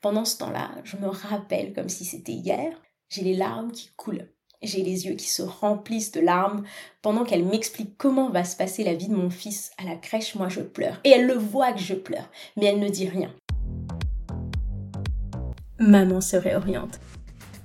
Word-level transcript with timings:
Pendant 0.00 0.24
ce 0.24 0.38
temps-là, 0.38 0.70
je 0.84 0.96
me 0.96 1.08
rappelle 1.08 1.74
comme 1.74 1.90
si 1.90 2.06
c'était 2.06 2.32
hier, 2.32 2.72
j'ai 3.10 3.20
les 3.20 3.36
larmes 3.36 3.70
qui 3.70 3.90
coulent. 3.96 4.30
J'ai 4.62 4.82
les 4.82 5.06
yeux 5.06 5.14
qui 5.14 5.28
se 5.28 5.42
remplissent 5.42 6.12
de 6.12 6.20
larmes. 6.20 6.64
Pendant 7.02 7.22
qu'elle 7.22 7.44
m'explique 7.44 7.98
comment 7.98 8.30
va 8.30 8.44
se 8.44 8.56
passer 8.56 8.82
la 8.82 8.94
vie 8.94 9.08
de 9.08 9.14
mon 9.14 9.28
fils 9.28 9.72
à 9.76 9.84
la 9.84 9.96
crèche, 9.96 10.36
moi 10.36 10.48
je 10.48 10.62
pleure. 10.62 11.00
Et 11.04 11.10
elle 11.10 11.26
le 11.26 11.34
voit 11.34 11.72
que 11.72 11.80
je 11.80 11.92
pleure, 11.92 12.30
mais 12.56 12.64
elle 12.64 12.78
ne 12.78 12.88
dit 12.88 13.10
rien. 13.10 13.30
Maman 15.78 16.22
se 16.22 16.36
réoriente. 16.36 16.98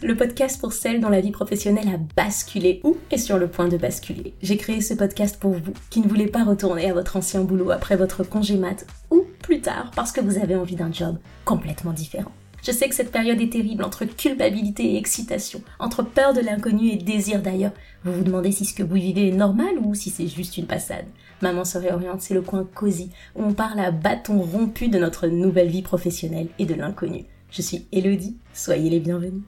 Le 0.01 0.17
podcast 0.17 0.59
pour 0.59 0.73
celles 0.73 0.99
dont 0.99 1.07
la 1.07 1.21
vie 1.21 1.31
professionnelle 1.31 1.87
a 1.87 1.97
basculé 2.17 2.81
ou 2.83 2.97
est 3.11 3.17
sur 3.17 3.37
le 3.37 3.47
point 3.47 3.69
de 3.69 3.77
basculer. 3.77 4.33
J'ai 4.41 4.57
créé 4.57 4.81
ce 4.81 4.93
podcast 4.93 5.39
pour 5.39 5.51
vous 5.51 5.73
qui 5.89 6.01
ne 6.01 6.07
voulez 6.09 6.27
pas 6.27 6.43
retourner 6.43 6.89
à 6.89 6.93
votre 6.93 7.15
ancien 7.15 7.41
boulot 7.41 7.71
après 7.71 7.95
votre 7.95 8.25
congé 8.25 8.57
mat 8.57 8.85
ou 9.09 9.24
plus 9.45 9.61
tard 9.61 9.91
parce 9.95 10.11
que 10.11 10.21
vous 10.21 10.39
avez 10.39 10.55
envie 10.55 10.75
d'un 10.75 10.91
job 10.91 11.17
complètement 11.45 11.93
différent. 11.93 12.31
Je 12.63 12.71
sais 12.71 12.89
que 12.89 12.95
cette 12.95 13.11
période 13.11 13.39
est 13.39 13.51
terrible 13.51 13.83
entre 13.83 14.05
culpabilité 14.05 14.93
et 14.93 14.97
excitation, 14.97 15.61
entre 15.77 16.01
peur 16.01 16.33
de 16.33 16.41
l'inconnu 16.41 16.89
et 16.89 16.95
désir 16.95 17.43
d'ailleurs. 17.43 17.73
Vous 18.03 18.11
vous 18.11 18.23
demandez 18.23 18.51
si 18.51 18.65
ce 18.65 18.73
que 18.73 18.81
vous 18.81 18.95
vivez 18.95 19.27
est 19.27 19.35
normal 19.35 19.77
ou 19.83 19.93
si 19.93 20.09
c'est 20.09 20.27
juste 20.27 20.57
une 20.57 20.65
passade. 20.65 21.05
Maman 21.43 21.63
se 21.63 21.77
réoriente, 21.77 22.21
c'est 22.21 22.33
le 22.33 22.41
coin 22.41 22.67
cosy 22.73 23.11
où 23.35 23.43
on 23.43 23.53
parle 23.53 23.79
à 23.79 23.91
bâton 23.91 24.41
rompu 24.41 24.87
de 24.87 24.97
notre 24.97 25.27
nouvelle 25.27 25.69
vie 25.69 25.83
professionnelle 25.83 26.47
et 26.57 26.65
de 26.65 26.73
l'inconnu. 26.73 27.25
Je 27.51 27.61
suis 27.61 27.85
Elodie, 27.91 28.37
soyez 28.51 28.89
les 28.89 28.99
bienvenus. 28.99 29.43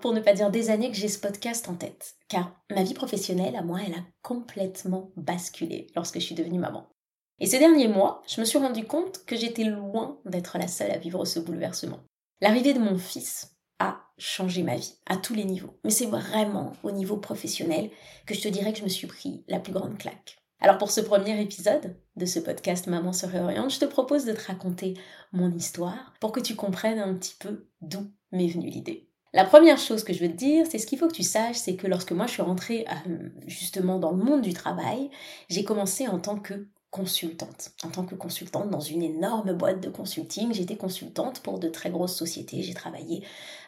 Pour 0.00 0.12
ne 0.12 0.20
pas 0.20 0.32
dire 0.32 0.50
des 0.50 0.70
années, 0.70 0.90
que 0.90 0.96
j'ai 0.96 1.08
ce 1.08 1.18
podcast 1.18 1.68
en 1.68 1.74
tête. 1.74 2.16
Car 2.28 2.52
ma 2.70 2.82
vie 2.82 2.94
professionnelle, 2.94 3.56
à 3.56 3.62
moi, 3.62 3.80
elle 3.86 3.94
a 3.94 4.04
complètement 4.22 5.10
basculé 5.16 5.88
lorsque 5.94 6.18
je 6.18 6.24
suis 6.24 6.34
devenue 6.34 6.58
maman. 6.58 6.88
Et 7.40 7.46
ces 7.46 7.58
derniers 7.58 7.88
mois, 7.88 8.22
je 8.26 8.40
me 8.40 8.46
suis 8.46 8.58
rendu 8.58 8.84
compte 8.84 9.24
que 9.24 9.36
j'étais 9.36 9.64
loin 9.64 10.18
d'être 10.24 10.58
la 10.58 10.68
seule 10.68 10.90
à 10.90 10.98
vivre 10.98 11.24
ce 11.24 11.38
bouleversement. 11.38 12.00
L'arrivée 12.40 12.74
de 12.74 12.80
mon 12.80 12.98
fils 12.98 13.56
a 13.78 14.00
changé 14.18 14.62
ma 14.62 14.76
vie, 14.76 14.94
à 15.06 15.16
tous 15.16 15.34
les 15.34 15.44
niveaux. 15.44 15.78
Mais 15.84 15.90
c'est 15.90 16.06
vraiment 16.06 16.72
au 16.82 16.90
niveau 16.90 17.16
professionnel 17.16 17.90
que 18.26 18.34
je 18.34 18.40
te 18.40 18.48
dirais 18.48 18.72
que 18.72 18.80
je 18.80 18.84
me 18.84 18.88
suis 18.88 19.06
pris 19.06 19.44
la 19.48 19.60
plus 19.60 19.72
grande 19.72 19.98
claque. 19.98 20.38
Alors 20.60 20.78
pour 20.78 20.90
ce 20.90 21.00
premier 21.00 21.40
épisode 21.40 21.96
de 22.16 22.26
ce 22.26 22.40
podcast 22.40 22.88
Maman 22.88 23.12
se 23.12 23.26
réoriente, 23.26 23.70
je 23.70 23.78
te 23.78 23.84
propose 23.84 24.24
de 24.24 24.32
te 24.32 24.46
raconter 24.46 24.94
mon 25.32 25.52
histoire 25.52 26.14
pour 26.20 26.32
que 26.32 26.40
tu 26.40 26.56
comprennes 26.56 26.98
un 26.98 27.14
petit 27.14 27.36
peu 27.38 27.68
d'où 27.80 28.10
m'est 28.32 28.48
venue 28.48 28.68
l'idée. 28.68 29.07
La 29.34 29.44
première 29.44 29.78
chose 29.78 30.04
que 30.04 30.12
je 30.14 30.20
veux 30.20 30.30
te 30.30 30.36
dire, 30.36 30.66
c'est 30.68 30.78
ce 30.78 30.86
qu'il 30.86 30.98
faut 30.98 31.08
que 31.08 31.14
tu 31.14 31.22
saches, 31.22 31.56
c'est 31.56 31.76
que 31.76 31.86
lorsque 31.86 32.12
moi 32.12 32.26
je 32.26 32.32
suis 32.32 32.42
rentrée 32.42 32.86
euh, 33.06 33.28
justement 33.46 33.98
dans 33.98 34.12
le 34.12 34.22
monde 34.22 34.40
du 34.40 34.54
travail, 34.54 35.10
j'ai 35.50 35.64
commencé 35.64 36.08
en 36.08 36.18
tant 36.18 36.38
que 36.38 36.66
consultante. 36.90 37.72
En 37.84 37.90
tant 37.90 38.04
que 38.04 38.14
consultante 38.14 38.70
dans 38.70 38.80
une 38.80 39.02
énorme 39.02 39.52
boîte 39.52 39.80
de 39.80 39.90
consulting, 39.90 40.54
j'étais 40.54 40.76
consultante 40.76 41.40
pour 41.40 41.58
de 41.58 41.68
très 41.68 41.90
grosses 41.90 42.16
sociétés. 42.16 42.62
J'ai 42.62 42.72
travaillé 42.72 43.22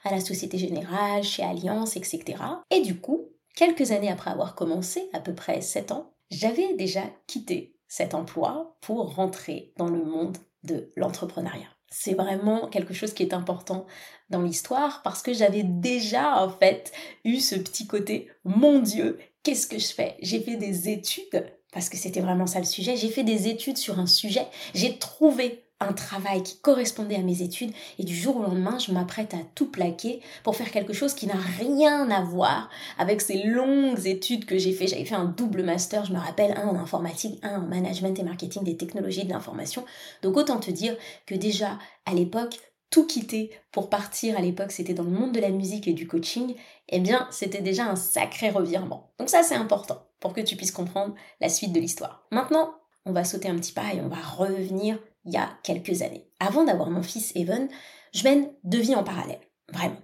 à 0.05 0.11
la 0.11 0.21
Société 0.21 0.57
Générale, 0.57 1.23
chez 1.23 1.43
Alliance, 1.43 1.97
etc. 1.97 2.43
Et 2.71 2.81
du 2.81 2.99
coup, 2.99 3.29
quelques 3.55 3.91
années 3.91 4.11
après 4.11 4.31
avoir 4.31 4.55
commencé, 4.55 5.11
à 5.13 5.21
peu 5.21 5.35
près 5.35 5.61
7 5.61 5.93
ans, 5.93 6.15
j'avais 6.31 6.75
déjà 6.75 7.03
quitté 7.27 7.75
cet 7.87 8.15
emploi 8.15 8.77
pour 8.81 9.15
rentrer 9.15 9.75
dans 9.77 9.89
le 9.89 10.03
monde 10.03 10.39
de 10.63 10.91
l'entrepreneuriat 10.97 11.69
c'est 11.91 12.15
vraiment 12.15 12.69
quelque 12.69 12.95
chose 12.95 13.13
qui 13.13 13.23
est 13.23 13.35
important 13.35 13.87
dans 14.31 14.43
l'histoire 14.43 15.03
parce 15.03 15.23
que 15.23 15.33
j'avais 15.33 15.65
déjà 15.65 16.43
en 16.43 16.51
fait 16.51 16.93
eu 17.25 17.41
ce 17.41 17.57
petit 17.57 17.87
côté 17.87 18.31
mon 18.45 18.79
Dieu, 18.79 19.19
qu'est-ce 19.43 19.67
que 19.67 19.79
je 19.79 19.93
fais? 19.93 20.17
J'ai 20.23 20.41
fait 20.41 20.57
des 20.57 20.89
études 20.89 21.53
parce 21.73 21.89
que 21.89 21.97
c'était 21.97 22.21
vraiment 22.21 22.47
ça 22.47 22.59
le 22.59 22.65
sujet. 22.65 22.97
J'ai 22.97 23.11
fait 23.11 23.25
des 23.25 23.49
études 23.49 23.79
sur 23.79 23.99
un 23.99 24.07
sujet, 24.07 24.47
j'ai 24.75 24.99
trouvé 24.99 25.65
un 25.81 25.93
travail 25.93 26.43
qui 26.43 26.59
correspondait 26.59 27.17
à 27.17 27.23
mes 27.23 27.43
études 27.43 27.73
et 27.99 28.05
du 28.05 28.15
jour 28.15 28.37
au 28.37 28.43
lendemain, 28.43 28.79
je 28.79 28.93
m'apprête 28.93 29.35
à 29.35 29.39
tout 29.55 29.71
plaquer 29.71 30.21
pour 30.45 30.55
faire 30.55 30.71
quelque 30.71 30.93
chose 30.93 31.15
qui 31.15 31.27
n'a 31.27 31.39
rien 31.59 32.11
à 32.11 32.23
voir 32.23 32.69
avec 32.99 33.21
ces 33.21 33.43
longues 33.43 34.07
études 34.07 34.45
que 34.45 34.59
j'ai 34.59 34.73
fait. 34.73 34.87
J'avais 34.87 35.07
fait 35.07 35.15
un 35.15 35.25
double 35.25 35.63
master, 35.63 36.05
je 36.05 36.13
me 36.13 36.19
rappelle, 36.19 36.53
un 36.57 36.69
en 36.69 36.77
informatique, 36.77 37.39
un 37.43 37.63
en 37.63 37.67
management 37.67 38.19
et 38.19 38.23
marketing 38.23 38.63
des 38.63 38.77
technologies 38.77 39.25
de 39.25 39.31
l'information. 39.33 39.85
Donc 40.23 40.37
autant 40.37 40.59
te 40.59 40.71
dire 40.71 40.97
que 41.27 41.35
déjà 41.35 41.79
à 42.05 42.15
l'époque, 42.15 42.61
tout 42.91 43.07
quitter 43.07 43.51
pour 43.73 43.89
partir 43.89 44.37
à 44.37 44.41
l'époque, 44.41 44.73
c'était 44.73 44.95
dans 44.95 45.05
le 45.05 45.11
monde 45.11 45.33
de 45.33 45.41
la 45.41 45.51
musique 45.51 45.87
et 45.87 45.93
du 45.93 46.09
coaching, 46.09 46.55
eh 46.89 46.99
bien, 46.99 47.29
c'était 47.31 47.63
déjà 47.63 47.85
un 47.85 47.97
sacré 47.97 48.51
revirement. 48.51 49.13
Donc 49.19 49.31
ça, 49.31 49.45
c'est 49.45 49.55
important 49.55 50.05
pour 50.19 50.33
que 50.33 50.41
tu 50.41 50.57
puisses 50.57 50.73
comprendre 50.73 51.15
la 51.41 51.49
suite 51.49 51.73
de 51.73 51.79
l'histoire. 51.79 52.27
Maintenant, 52.33 52.75
on 53.07 53.13
va 53.13 53.25
sauter 53.25 53.49
un 53.49 53.57
petit 53.57 53.73
pas 53.73 53.95
et 53.95 54.01
on 54.01 54.09
va 54.09 54.17
revenir 54.17 54.99
il 55.25 55.33
y 55.33 55.37
a 55.37 55.51
quelques 55.63 56.03
années. 56.03 56.27
Avant 56.39 56.65
d'avoir 56.65 56.91
mon 56.91 57.03
fils 57.03 57.33
Evan, 57.35 57.69
je 58.13 58.25
mène 58.25 58.49
deux 58.65 58.81
vies 58.81 58.95
en 58.95 59.05
parallèle, 59.05 59.41
vraiment. 59.73 60.01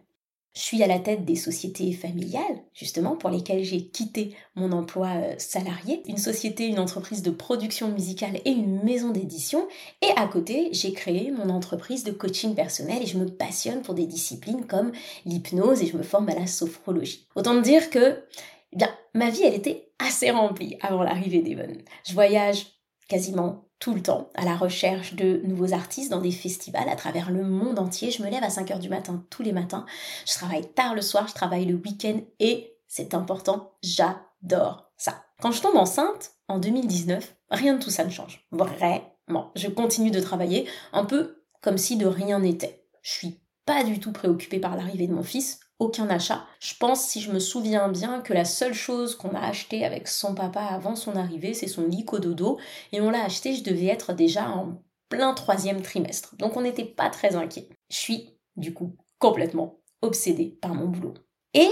Je 0.56 0.62
suis 0.62 0.82
à 0.82 0.86
la 0.86 0.98
tête 0.98 1.26
des 1.26 1.36
sociétés 1.36 1.92
familiales, 1.92 2.62
justement, 2.72 3.14
pour 3.14 3.28
lesquelles 3.28 3.62
j'ai 3.62 3.88
quitté 3.88 4.34
mon 4.54 4.72
emploi 4.72 5.08
euh, 5.08 5.34
salarié, 5.36 6.02
une 6.08 6.16
société, 6.16 6.66
une 6.66 6.78
entreprise 6.78 7.20
de 7.20 7.30
production 7.30 7.88
musicale 7.88 8.40
et 8.46 8.52
une 8.52 8.82
maison 8.82 9.10
d'édition. 9.10 9.68
Et 10.00 10.08
à 10.16 10.26
côté, 10.26 10.70
j'ai 10.72 10.94
créé 10.94 11.30
mon 11.30 11.50
entreprise 11.50 12.04
de 12.04 12.10
coaching 12.10 12.54
personnel 12.54 13.02
et 13.02 13.06
je 13.06 13.18
me 13.18 13.26
passionne 13.26 13.82
pour 13.82 13.92
des 13.92 14.06
disciplines 14.06 14.66
comme 14.66 14.92
l'hypnose 15.26 15.82
et 15.82 15.88
je 15.88 15.96
me 15.98 16.02
forme 16.02 16.30
à 16.30 16.34
la 16.34 16.46
sophrologie. 16.46 17.28
Autant 17.34 17.60
dire 17.60 17.90
que, 17.90 18.24
eh 18.72 18.76
bien, 18.76 18.88
ma 19.12 19.28
vie, 19.28 19.42
elle 19.42 19.54
était 19.54 19.92
assez 19.98 20.30
remplie 20.30 20.78
avant 20.80 21.02
l'arrivée 21.02 21.42
d'Evan. 21.42 21.76
Je 22.06 22.14
voyage 22.14 22.64
quasiment 23.08 23.65
tout 23.78 23.94
le 23.94 24.02
temps 24.02 24.30
à 24.34 24.44
la 24.44 24.56
recherche 24.56 25.14
de 25.14 25.42
nouveaux 25.44 25.72
artistes 25.72 26.10
dans 26.10 26.20
des 26.20 26.30
festivals 26.30 26.88
à 26.88 26.96
travers 26.96 27.30
le 27.30 27.42
monde 27.42 27.78
entier. 27.78 28.10
Je 28.10 28.22
me 28.22 28.30
lève 28.30 28.42
à 28.42 28.48
5h 28.48 28.78
du 28.78 28.88
matin 28.88 29.24
tous 29.30 29.42
les 29.42 29.52
matins. 29.52 29.84
Je 30.26 30.34
travaille 30.34 30.66
tard 30.72 30.94
le 30.94 31.02
soir, 31.02 31.28
je 31.28 31.34
travaille 31.34 31.66
le 31.66 31.74
week-end 31.74 32.20
et 32.40 32.74
c'est 32.88 33.14
important, 33.14 33.72
j'adore 33.82 34.90
ça. 34.96 35.22
Quand 35.40 35.52
je 35.52 35.60
tombe 35.60 35.76
enceinte, 35.76 36.32
en 36.48 36.58
2019, 36.58 37.36
rien 37.50 37.74
de 37.74 37.82
tout 37.82 37.90
ça 37.90 38.04
ne 38.04 38.10
change. 38.10 38.46
Vraiment. 38.50 39.52
Je 39.54 39.68
continue 39.68 40.10
de 40.10 40.20
travailler 40.20 40.68
un 40.92 41.04
peu 41.04 41.42
comme 41.60 41.78
si 41.78 41.96
de 41.96 42.06
rien 42.06 42.38
n'était. 42.38 42.84
Je 43.02 43.10
suis 43.10 43.40
pas 43.66 43.84
du 43.84 44.00
tout 44.00 44.12
préoccupée 44.12 44.60
par 44.60 44.76
l'arrivée 44.76 45.08
de 45.08 45.14
mon 45.14 45.24
fils 45.24 45.60
aucun 45.78 46.08
achat. 46.08 46.46
Je 46.60 46.74
pense, 46.78 47.06
si 47.06 47.20
je 47.20 47.30
me 47.30 47.38
souviens 47.38 47.88
bien, 47.88 48.20
que 48.20 48.32
la 48.32 48.44
seule 48.44 48.74
chose 48.74 49.14
qu'on 49.14 49.34
a 49.34 49.40
acheté 49.40 49.84
avec 49.84 50.08
son 50.08 50.34
papa 50.34 50.60
avant 50.60 50.96
son 50.96 51.16
arrivée, 51.16 51.54
c'est 51.54 51.66
son 51.66 51.86
lit 51.86 52.04
dodo. 52.04 52.58
Et 52.92 53.00
on 53.00 53.10
l'a 53.10 53.24
acheté, 53.24 53.54
je 53.54 53.64
devais 53.64 53.86
être 53.86 54.12
déjà 54.12 54.48
en 54.48 54.82
plein 55.08 55.34
troisième 55.34 55.82
trimestre. 55.82 56.34
Donc 56.36 56.56
on 56.56 56.62
n'était 56.62 56.84
pas 56.84 57.10
très 57.10 57.36
inquiet. 57.36 57.68
Je 57.90 57.96
suis, 57.96 58.38
du 58.56 58.72
coup, 58.74 58.96
complètement 59.18 59.80
obsédée 60.02 60.58
par 60.60 60.74
mon 60.74 60.88
boulot. 60.88 61.14
Et 61.54 61.70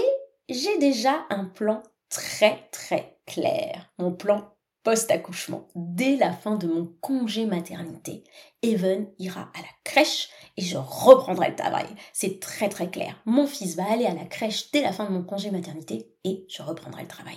j'ai 0.49 0.77
déjà 0.77 1.25
un 1.29 1.45
plan 1.45 1.81
très 2.09 2.67
très 2.71 3.19
clair. 3.25 3.91
Mon 3.97 4.11
plan 4.11 4.54
post-accouchement. 4.85 5.67
Dès 5.75 6.15
la 6.15 6.31
fin 6.31 6.55
de 6.55 6.67
mon 6.67 6.85
congé 7.01 7.45
maternité, 7.45 8.23
Evan 8.61 9.07
ira 9.19 9.51
à 9.53 9.59
la 9.59 9.67
crèche 9.83 10.29
et 10.55 10.61
je 10.61 10.77
reprendrai 10.77 11.49
le 11.49 11.55
travail. 11.55 11.87
C'est 12.13 12.39
très 12.39 12.69
très 12.69 12.89
clair. 12.89 13.19
Mon 13.25 13.47
fils 13.47 13.75
va 13.75 13.91
aller 13.91 14.05
à 14.05 14.13
la 14.13 14.23
crèche 14.23 14.71
dès 14.71 14.81
la 14.81 14.93
fin 14.93 15.05
de 15.05 15.11
mon 15.11 15.23
congé 15.23 15.51
maternité 15.51 16.13
et 16.23 16.45
je 16.47 16.61
reprendrai 16.61 17.01
le 17.01 17.07
travail. 17.09 17.35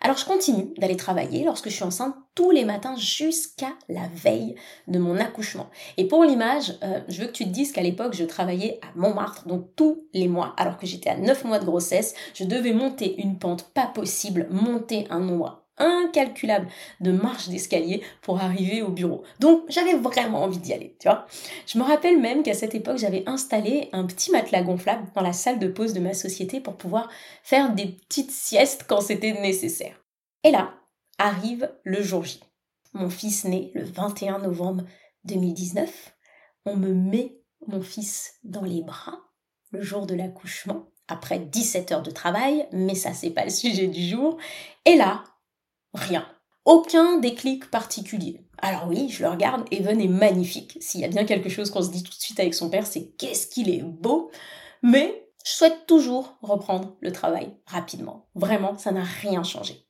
Alors 0.00 0.16
je 0.16 0.24
continue 0.24 0.72
d'aller 0.78 0.96
travailler 0.96 1.44
lorsque 1.44 1.68
je 1.68 1.74
suis 1.74 1.82
enceinte 1.82 2.14
tous 2.36 2.52
les 2.52 2.64
matins 2.64 2.94
jusqu'à 2.96 3.72
la 3.88 4.08
veille 4.14 4.54
de 4.86 5.00
mon 5.00 5.16
accouchement. 5.16 5.70
Et 5.96 6.06
pour 6.06 6.22
l'image, 6.22 6.78
euh, 6.84 7.00
je 7.08 7.20
veux 7.20 7.26
que 7.26 7.32
tu 7.32 7.44
te 7.44 7.50
dises 7.50 7.72
qu'à 7.72 7.82
l'époque 7.82 8.14
je 8.14 8.22
travaillais 8.22 8.78
à 8.82 8.96
Montmartre, 8.96 9.48
donc 9.48 9.74
tous 9.74 10.06
les 10.14 10.28
mois, 10.28 10.54
alors 10.56 10.78
que 10.78 10.86
j'étais 10.86 11.10
à 11.10 11.16
9 11.16 11.44
mois 11.44 11.58
de 11.58 11.64
grossesse, 11.64 12.14
je 12.34 12.44
devais 12.44 12.72
monter 12.72 13.20
une 13.20 13.40
pente 13.40 13.64
pas 13.74 13.88
possible, 13.88 14.46
monter 14.52 15.08
un 15.10 15.18
nombre 15.18 15.67
incalculable 15.78 16.68
de 17.00 17.12
marches 17.12 17.48
d'escalier 17.48 18.02
pour 18.22 18.40
arriver 18.40 18.82
au 18.82 18.88
bureau. 18.88 19.22
Donc 19.40 19.62
j'avais 19.68 19.94
vraiment 19.94 20.42
envie 20.42 20.58
d'y 20.58 20.72
aller, 20.72 20.96
tu 21.00 21.08
vois. 21.08 21.26
Je 21.66 21.78
me 21.78 21.84
rappelle 21.84 22.20
même 22.20 22.42
qu'à 22.42 22.54
cette 22.54 22.74
époque, 22.74 22.98
j'avais 22.98 23.24
installé 23.26 23.88
un 23.92 24.06
petit 24.06 24.30
matelas 24.30 24.62
gonflable 24.62 25.06
dans 25.14 25.22
la 25.22 25.32
salle 25.32 25.58
de 25.58 25.68
pause 25.68 25.92
de 25.92 26.00
ma 26.00 26.14
société 26.14 26.60
pour 26.60 26.76
pouvoir 26.76 27.08
faire 27.42 27.74
des 27.74 27.86
petites 27.86 28.30
siestes 28.30 28.84
quand 28.88 29.00
c'était 29.00 29.40
nécessaire. 29.40 29.96
Et 30.44 30.50
là, 30.50 30.74
arrive 31.18 31.70
le 31.84 32.02
jour 32.02 32.24
J. 32.24 32.40
Mon 32.94 33.10
fils 33.10 33.44
naît 33.44 33.70
le 33.74 33.84
21 33.84 34.38
novembre 34.38 34.84
2019. 35.24 36.14
On 36.64 36.76
me 36.76 36.92
met 36.92 37.38
mon 37.66 37.82
fils 37.82 38.34
dans 38.44 38.62
les 38.62 38.82
bras 38.82 39.18
le 39.70 39.82
jour 39.82 40.06
de 40.06 40.14
l'accouchement 40.14 40.86
après 41.08 41.38
17 41.38 41.92
heures 41.92 42.02
de 42.02 42.10
travail, 42.10 42.68
mais 42.72 42.94
ça 42.94 43.12
c'est 43.12 43.30
pas 43.30 43.44
le 43.44 43.50
sujet 43.50 43.86
du 43.86 44.02
jour. 44.02 44.38
Et 44.84 44.96
là, 44.96 45.24
Rien. 45.94 46.26
Aucun 46.64 47.18
déclic 47.18 47.70
particulier. 47.70 48.44
Alors 48.58 48.88
oui, 48.88 49.08
je 49.08 49.22
le 49.22 49.30
regarde, 49.30 49.64
Evan 49.70 50.00
est 50.00 50.08
magnifique. 50.08 50.76
S'il 50.80 51.00
y 51.00 51.04
a 51.04 51.08
bien 51.08 51.24
quelque 51.24 51.48
chose 51.48 51.70
qu'on 51.70 51.82
se 51.82 51.90
dit 51.90 52.02
tout 52.02 52.10
de 52.10 52.20
suite 52.20 52.40
avec 52.40 52.54
son 52.54 52.68
père, 52.68 52.86
c'est 52.86 53.12
qu'est-ce 53.16 53.46
qu'il 53.46 53.70
est 53.70 53.82
beau. 53.82 54.30
Mais 54.82 55.24
Je 55.44 55.52
souhaite 55.52 55.86
toujours 55.86 56.36
reprendre 56.42 56.96
le 57.00 57.10
travail 57.10 57.56
rapidement. 57.64 58.28
Vraiment, 58.34 58.76
ça 58.76 58.92
n'a 58.92 59.04
rien 59.04 59.42
changé. 59.44 59.86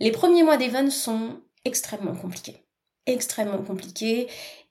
Les 0.00 0.12
premiers 0.12 0.42
mois 0.42 0.56
d'Evan 0.56 0.90
sont 0.90 1.40
extrêmement 1.64 2.14
compliqués. 2.14 2.66
Extrêmement 3.06 3.62
compliqués 3.62 4.28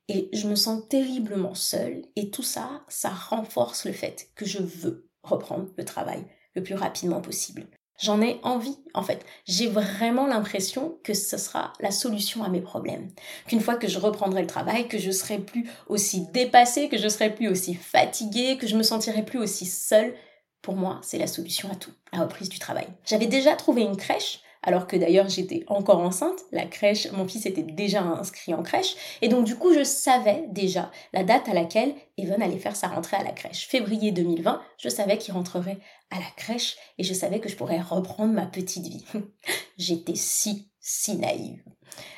et 0.08 0.30
je 0.34 0.48
me 0.48 0.56
sens 0.56 0.88
terriblement 0.90 1.56
seule 1.56 2.04
et 2.16 2.32
tout 2.32 2.44
ça, 2.44 2.84
ça 2.90 3.10
renforce 3.10 3.86
le 3.86 3.94
fait 3.94 4.30
que 4.36 4.46
je 4.46 4.60
veux 4.60 5.10
reprendre 5.22 5.70
le 5.78 5.86
travail 5.86 6.26
le 6.56 6.64
plus 6.64 6.76
rapidement 6.76 7.22
possible. 7.22 7.68
J'en 8.00 8.22
ai 8.22 8.40
envie, 8.44 8.78
en 8.94 9.04
fait. 9.04 9.24
J'ai 9.46 9.68
vraiment 9.68 10.26
l'impression 10.26 10.98
que 11.04 11.14
ce 11.14 11.38
sera 11.38 11.74
la 11.80 11.92
solution 11.92 12.44
à 12.44 12.50
mes 12.50 12.62
problèmes. 12.62 13.10
Qu'une 13.48 13.62
fois 13.62 13.76
que 13.76 13.88
je 13.88 14.00
reprendrai 14.00 14.42
le 14.42 14.48
travail, 14.48 14.88
que 14.88 14.98
je 14.98 15.12
serai 15.12 15.38
plus 15.38 15.70
aussi 15.88 16.28
dépassée, 16.34 16.90
que 16.90 16.98
je 16.98 17.08
serai 17.08 17.34
plus 17.34 17.48
aussi 17.48 17.76
fatiguée, 17.76 18.58
que 18.58 18.68
je 18.68 18.76
me 18.76 18.84
sentirai 18.84 19.24
plus 19.24 19.40
aussi 19.40 19.66
seule, 19.66 20.16
pour 20.62 20.76
moi, 20.76 21.00
c'est 21.04 21.20
la 21.20 21.28
solution 21.28 21.70
à 21.72 21.76
tout, 21.76 21.92
la 22.12 22.22
reprise 22.22 22.50
du 22.50 22.58
travail. 22.58 22.88
J'avais 23.06 23.28
déjà 23.28 23.56
trouvé 23.56 23.84
une 23.84 23.98
crèche 23.98 24.40
alors 24.64 24.88
que 24.88 24.96
d'ailleurs 24.96 25.30
j'étais 25.30 25.64
encore 25.68 26.00
enceinte, 26.00 26.40
la 26.52 26.66
crèche, 26.66 27.12
mon 27.12 27.28
fils 27.28 27.46
était 27.46 27.64
déjà 27.64 28.02
inscrit 28.02 28.54
en 28.54 28.64
crèche, 28.64 28.96
et 29.22 29.28
donc 29.28 29.46
du 29.46 29.56
coup 29.56 29.74
je 29.74 29.84
savais 29.84 30.46
déjà 30.50 30.92
la 31.14 31.24
date 31.24 31.48
à 31.50 31.54
laquelle 31.54 31.94
Evan 32.18 32.42
allait 32.42 32.58
faire 32.58 32.76
sa 32.76 32.88
rentrée 32.88 33.18
à 33.18 33.24
la 33.24 33.32
crèche. 33.32 33.68
Février 33.68 34.12
2020, 34.12 34.62
je 34.78 34.90
savais 34.90 35.18
qu'il 35.18 35.34
rentrerait 35.34 35.80
à 36.10 36.20
la 36.20 36.32
crèche 36.38 36.78
et 36.98 37.04
je 37.04 37.14
savais 37.14 37.40
que 37.40 37.50
je 37.50 37.56
pourrais 37.56 37.82
reprendre 37.82 38.34
ma 38.34 38.46
petite 38.46 38.88
vie. 38.88 39.06
J'étais 39.78 40.16
si, 40.16 40.70
si 40.80 41.18
naïve. 41.18 41.62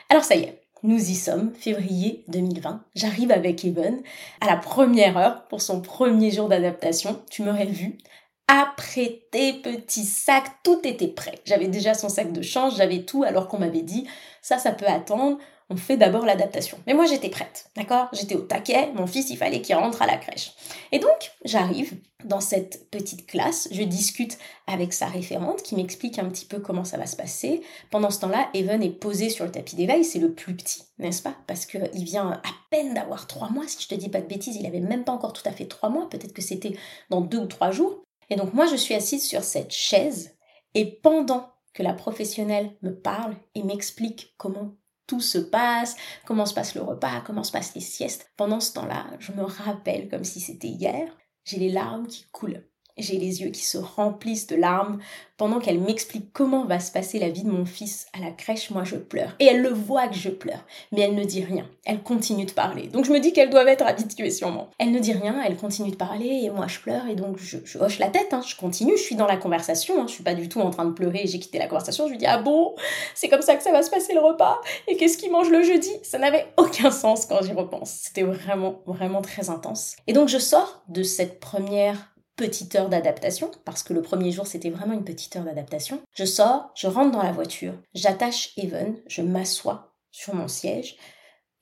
Alors 0.09 0.23
ça 0.23 0.35
y 0.35 0.43
est, 0.43 0.61
nous 0.83 0.99
y 0.99 1.15
sommes, 1.15 1.51
février 1.55 2.23
2020. 2.27 2.83
J'arrive 2.93 3.31
avec 3.31 3.65
Evan 3.65 4.01
à 4.39 4.45
la 4.45 4.57
première 4.57 5.17
heure 5.17 5.47
pour 5.47 5.61
son 5.61 5.81
premier 5.81 6.29
jour 6.29 6.47
d'adaptation. 6.47 7.19
Tu 7.31 7.41
m'aurais 7.41 7.65
vu 7.65 7.97
apprêté, 8.47 9.53
petit 9.53 10.05
sac, 10.05 10.45
tout 10.63 10.79
était 10.83 11.07
prêt. 11.07 11.39
J'avais 11.45 11.67
déjà 11.67 11.93
son 11.93 12.09
sac 12.09 12.31
de 12.31 12.41
change, 12.41 12.75
j'avais 12.77 13.03
tout, 13.03 13.23
alors 13.23 13.47
qu'on 13.47 13.59
m'avait 13.59 13.81
dit, 13.81 14.07
ça, 14.41 14.57
ça 14.59 14.71
peut 14.71 14.85
attendre, 14.87 15.37
on 15.69 15.77
fait 15.77 15.97
d'abord 15.97 16.25
l'adaptation. 16.25 16.77
Mais 16.85 16.93
moi, 16.93 17.05
j'étais 17.05 17.29
prête, 17.29 17.71
d'accord? 17.75 18.07
J'étais 18.13 18.35
au 18.35 18.41
taquet, 18.41 18.91
mon 18.93 19.07
fils, 19.07 19.31
il 19.31 19.37
fallait 19.37 19.61
qu'il 19.61 19.75
rentre 19.75 20.01
à 20.01 20.05
la 20.05 20.17
crèche. 20.17 20.53
Et 20.91 20.99
donc, 20.99 21.31
j'arrive 21.43 21.97
dans 22.23 22.39
cette 22.39 22.89
petite 22.91 23.25
classe, 23.25 23.67
je 23.71 23.83
discute 23.83 24.37
avec 24.67 24.93
sa 24.93 25.07
référente 25.07 25.63
qui 25.63 25.75
m'explique 25.75 26.19
un 26.19 26.29
petit 26.29 26.45
peu 26.45 26.59
comment 26.59 26.83
ça 26.83 26.97
va 26.97 27.07
se 27.07 27.15
passer. 27.15 27.61
Pendant 27.89 28.11
ce 28.11 28.19
temps-là, 28.19 28.49
Evan 28.53 28.81
est 28.83 28.89
posé 28.89 29.29
sur 29.29 29.45
le 29.45 29.51
tapis 29.51 29.75
d'éveil, 29.75 30.03
c'est 30.03 30.19
le 30.19 30.33
plus 30.33 30.55
petit, 30.55 30.83
n'est-ce 30.99 31.21
pas? 31.23 31.35
Parce 31.47 31.65
qu'il 31.65 32.03
vient 32.03 32.31
à 32.31 32.41
peine 32.69 32.93
d'avoir 32.93 33.25
trois 33.25 33.49
mois, 33.49 33.67
si 33.67 33.81
je 33.81 33.87
te 33.87 33.95
dis 33.95 34.09
pas 34.09 34.21
de 34.21 34.27
bêtises, 34.27 34.55
il 34.55 34.65
avait 34.67 34.79
même 34.79 35.03
pas 35.03 35.11
encore 35.11 35.33
tout 35.33 35.47
à 35.47 35.51
fait 35.51 35.65
trois 35.65 35.89
mois, 35.89 36.09
peut-être 36.09 36.33
que 36.33 36.41
c'était 36.41 36.77
dans 37.09 37.21
deux 37.21 37.39
ou 37.39 37.47
trois 37.47 37.71
jours. 37.71 38.04
Et 38.29 38.35
donc 38.35 38.53
moi, 38.53 38.65
je 38.65 38.75
suis 38.75 38.93
assise 38.93 39.27
sur 39.27 39.43
cette 39.43 39.71
chaise 39.71 40.35
et 40.73 40.99
pendant 41.01 41.51
que 41.73 41.83
la 41.83 41.93
professionnelle 41.93 42.75
me 42.81 42.91
parle 42.91 43.35
et 43.53 43.63
m'explique 43.63 44.33
comment 44.37 44.75
tout 45.07 45.21
se 45.21 45.37
passe, 45.37 45.95
comment 46.25 46.45
se 46.45 46.53
passe 46.53 46.73
le 46.75 46.81
repas, 46.81 47.21
comment 47.21 47.43
se 47.43 47.51
passent 47.51 47.75
les 47.75 47.81
siestes, 47.81 48.31
pendant 48.37 48.59
ce 48.59 48.73
temps-là, 48.73 49.05
je 49.19 49.31
me 49.33 49.43
rappelle 49.43 50.09
comme 50.09 50.23
si 50.23 50.39
c'était 50.39 50.67
hier, 50.67 51.15
j'ai 51.43 51.57
les 51.57 51.69
larmes 51.69 52.07
qui 52.07 52.25
coulent. 52.31 52.65
J'ai 52.97 53.17
les 53.17 53.41
yeux 53.41 53.49
qui 53.49 53.63
se 53.63 53.77
remplissent 53.77 54.47
de 54.47 54.55
larmes. 54.55 54.99
Pendant 55.37 55.59
qu'elle 55.59 55.81
m'explique 55.81 56.31
comment 56.31 56.63
va 56.63 56.79
se 56.79 56.93
passer 56.93 57.19
la 57.19 57.27
vie 57.27 57.43
de 57.43 57.51
mon 57.51 57.65
fils 57.65 58.07
à 58.13 58.23
la 58.23 58.31
crèche, 58.31 58.69
moi 58.69 58.85
je 58.85 58.95
pleure. 58.95 59.35
Et 59.39 59.45
elle 59.45 59.61
le 59.61 59.69
voit 59.69 60.07
que 60.07 60.15
je 60.15 60.29
pleure. 60.29 60.63
Mais 60.93 61.01
elle 61.01 61.13
ne 61.13 61.25
dit 61.25 61.43
rien. 61.43 61.67
Elle 61.83 62.01
continue 62.01 62.45
de 62.45 62.53
parler. 62.53 62.87
Donc 62.87 63.03
je 63.03 63.11
me 63.11 63.19
dis 63.19 63.33
qu'elle 63.33 63.49
doit 63.49 63.69
être 63.69 63.85
habituée 63.85 64.31
sûrement. 64.31 64.69
Elle 64.79 64.91
ne 64.91 64.99
dit 64.99 65.11
rien, 65.11 65.41
elle 65.45 65.57
continue 65.57 65.91
de 65.91 65.97
parler 65.97 66.43
et 66.43 66.49
moi 66.49 66.67
je 66.67 66.79
pleure 66.79 67.05
et 67.07 67.15
donc 67.15 67.37
je, 67.37 67.57
hoche 67.77 67.99
la 67.99 68.07
tête. 68.07 68.33
Hein. 68.33 68.41
Je 68.47 68.55
continue, 68.55 68.95
je 68.95 69.01
suis 69.01 69.15
dans 69.15 69.27
la 69.27 69.35
conversation. 69.35 70.01
Hein. 70.01 70.05
Je 70.07 70.13
suis 70.13 70.23
pas 70.23 70.35
du 70.35 70.47
tout 70.47 70.61
en 70.61 70.69
train 70.69 70.85
de 70.85 70.93
pleurer 70.93 71.23
j'ai 71.25 71.39
quitté 71.39 71.57
la 71.57 71.67
conversation. 71.67 72.05
Je 72.05 72.11
lui 72.11 72.17
dis 72.17 72.25
ah 72.25 72.37
bon, 72.37 72.73
c'est 73.13 73.27
comme 73.27 73.41
ça 73.41 73.55
que 73.55 73.63
ça 73.63 73.73
va 73.73 73.83
se 73.83 73.89
passer 73.89 74.13
le 74.13 74.21
repas? 74.21 74.61
Et 74.87 74.95
qu'est-ce 74.95 75.17
qu'il 75.17 75.33
mange 75.33 75.49
le 75.49 75.63
jeudi 75.63 75.91
Ça 76.01 76.17
n'avait 76.17 76.47
aucun 76.55 76.91
sens 76.91 77.25
quand 77.25 77.43
j'y 77.43 77.51
repense. 77.51 77.91
C'était 78.03 78.23
vraiment, 78.23 78.79
vraiment 78.85 79.21
très 79.21 79.49
intense. 79.49 79.97
Et 80.07 80.13
donc 80.13 80.29
je 80.29 80.37
sors 80.37 80.81
de 80.87 81.03
cette 81.03 81.41
première 81.41 82.14
petite 82.35 82.75
heure 82.75 82.89
d'adaptation, 82.89 83.51
parce 83.63 83.83
que 83.83 83.93
le 83.93 84.01
premier 84.01 84.31
jour 84.31 84.47
c'était 84.47 84.69
vraiment 84.69 84.93
une 84.93 85.03
petite 85.03 85.35
heure 85.35 85.43
d'adaptation. 85.43 86.01
Je 86.13 86.25
sors, 86.25 86.71
je 86.75 86.87
rentre 86.87 87.11
dans 87.11 87.23
la 87.23 87.31
voiture, 87.31 87.73
j'attache 87.93 88.51
Evan, 88.57 88.95
je 89.07 89.21
m'assois 89.21 89.95
sur 90.11 90.33
mon 90.33 90.47
siège. 90.47 90.97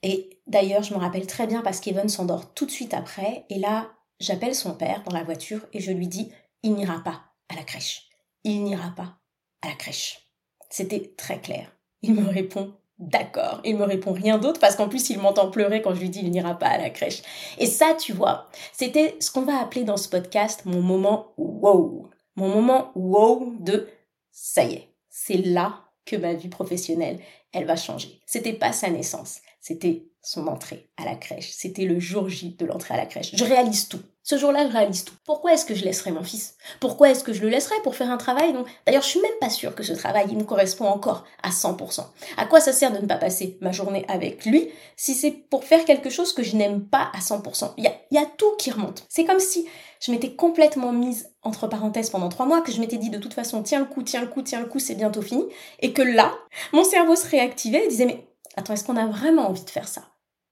Et 0.02 0.38
d'ailleurs, 0.46 0.82
je 0.82 0.92
me 0.92 0.98
rappelle 0.98 1.26
très 1.26 1.46
bien 1.46 1.62
parce 1.62 1.80
qu'Evan 1.80 2.08
s'endort 2.08 2.52
tout 2.52 2.66
de 2.66 2.70
suite 2.70 2.92
après. 2.92 3.46
Et 3.48 3.58
là, 3.58 3.90
j'appelle 4.20 4.54
son 4.54 4.74
père 4.74 5.02
dans 5.04 5.14
la 5.14 5.24
voiture 5.24 5.66
et 5.72 5.80
je 5.80 5.92
lui 5.92 6.08
dis, 6.08 6.30
il 6.62 6.74
n'ira 6.74 7.02
pas 7.02 7.24
à 7.48 7.56
la 7.56 7.62
crèche. 7.62 8.10
Il 8.44 8.64
n'ira 8.64 8.90
pas 8.94 9.18
à 9.62 9.68
la 9.68 9.74
crèche. 9.74 10.28
C'était 10.68 11.14
très 11.16 11.40
clair. 11.40 11.74
Il 12.02 12.14
me 12.14 12.28
répond, 12.28 12.74
D'accord. 12.98 13.60
Il 13.64 13.76
me 13.76 13.84
répond 13.84 14.12
rien 14.12 14.38
d'autre 14.38 14.60
parce 14.60 14.76
qu'en 14.76 14.88
plus 14.88 15.10
il 15.10 15.18
m'entend 15.18 15.50
pleurer 15.50 15.82
quand 15.82 15.94
je 15.94 16.00
lui 16.00 16.10
dis 16.10 16.20
il 16.20 16.30
n'ira 16.30 16.58
pas 16.58 16.68
à 16.68 16.78
la 16.78 16.90
crèche. 16.90 17.22
Et 17.58 17.66
ça, 17.66 17.94
tu 17.98 18.12
vois, 18.12 18.48
c'était 18.72 19.16
ce 19.18 19.30
qu'on 19.30 19.42
va 19.42 19.60
appeler 19.60 19.84
dans 19.84 19.96
ce 19.96 20.08
podcast 20.08 20.62
mon 20.64 20.80
moment 20.80 21.32
wow. 21.36 22.08
Mon 22.36 22.48
moment 22.48 22.92
wow 22.94 23.52
de 23.58 23.88
ça 24.30 24.64
y 24.64 24.74
est, 24.74 24.88
c'est 25.10 25.38
là 25.38 25.80
que 26.04 26.16
ma 26.16 26.34
vie 26.34 26.48
professionnelle, 26.48 27.18
elle 27.52 27.64
va 27.64 27.76
changer. 27.76 28.20
C'était 28.26 28.52
pas 28.52 28.72
sa 28.72 28.90
naissance, 28.90 29.40
c'était 29.60 30.06
son 30.22 30.46
entrée 30.46 30.88
à 30.96 31.04
la 31.04 31.16
crèche. 31.16 31.50
C'était 31.50 31.84
le 31.84 31.98
jour 31.98 32.28
J 32.28 32.56
de 32.58 32.66
l'entrée 32.66 32.94
à 32.94 32.96
la 32.96 33.06
crèche. 33.06 33.34
Je 33.34 33.44
réalise 33.44 33.88
tout. 33.88 34.02
Ce 34.26 34.38
jour-là, 34.38 34.66
je 34.66 34.72
réalise 34.72 35.04
tout. 35.04 35.12
Pourquoi 35.26 35.52
est-ce 35.52 35.66
que 35.66 35.74
je 35.74 35.84
laisserai 35.84 36.10
mon 36.10 36.22
fils? 36.22 36.56
Pourquoi 36.80 37.10
est-ce 37.10 37.22
que 37.22 37.34
je 37.34 37.42
le 37.42 37.50
laisserai 37.50 37.74
pour 37.82 37.94
faire 37.94 38.10
un 38.10 38.16
travail? 38.16 38.54
Dont, 38.54 38.64
d'ailleurs, 38.86 39.02
je 39.02 39.08
suis 39.08 39.20
même 39.20 39.38
pas 39.38 39.50
sûre 39.50 39.74
que 39.74 39.82
ce 39.82 39.92
travail, 39.92 40.24
il 40.30 40.38
me 40.38 40.44
correspond 40.44 40.86
encore 40.86 41.24
à 41.42 41.50
100%. 41.50 42.06
À 42.38 42.46
quoi 42.46 42.60
ça 42.60 42.72
sert 42.72 42.90
de 42.90 42.96
ne 42.96 43.06
pas 43.06 43.18
passer 43.18 43.58
ma 43.60 43.70
journée 43.70 44.06
avec 44.08 44.46
lui 44.46 44.70
si 44.96 45.12
c'est 45.12 45.30
pour 45.30 45.64
faire 45.64 45.84
quelque 45.84 46.08
chose 46.08 46.32
que 46.32 46.42
je 46.42 46.56
n'aime 46.56 46.86
pas 46.86 47.10
à 47.12 47.18
100% 47.18 47.74
Il 47.76 47.84
y 47.84 47.86
a, 47.86 47.92
y 48.12 48.16
a 48.16 48.24
tout 48.24 48.56
qui 48.56 48.70
remonte. 48.70 49.04
C'est 49.10 49.26
comme 49.26 49.40
si 49.40 49.68
je 50.00 50.10
m'étais 50.10 50.34
complètement 50.34 50.92
mise 50.92 51.30
entre 51.42 51.66
parenthèses 51.66 52.08
pendant 52.08 52.30
trois 52.30 52.46
mois, 52.46 52.62
que 52.62 52.72
je 52.72 52.80
m'étais 52.80 52.96
dit 52.96 53.10
de 53.10 53.18
toute 53.18 53.34
façon, 53.34 53.62
tiens 53.62 53.80
le 53.80 53.84
coup, 53.84 54.02
tiens 54.02 54.22
le 54.22 54.28
coup, 54.28 54.40
tiens 54.40 54.60
le 54.60 54.66
coup, 54.66 54.78
c'est 54.78 54.94
bientôt 54.94 55.20
fini, 55.20 55.44
et 55.80 55.92
que 55.92 56.00
là, 56.00 56.32
mon 56.72 56.84
cerveau 56.84 57.14
se 57.14 57.28
réactivait 57.28 57.84
et 57.84 57.88
disait, 57.88 58.06
mais 58.06 58.26
attends, 58.56 58.72
est-ce 58.72 58.84
qu'on 58.84 58.96
a 58.96 59.06
vraiment 59.06 59.48
envie 59.50 59.64
de 59.64 59.70
faire 59.70 59.88
ça? 59.88 60.02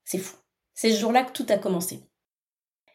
C'est 0.05 0.19
fou. 0.19 0.37
C'est 0.75 0.93
ce 0.93 1.01
jour-là 1.01 1.23
que 1.23 1.33
tout 1.33 1.47
a 1.49 1.57
commencé. 1.57 2.01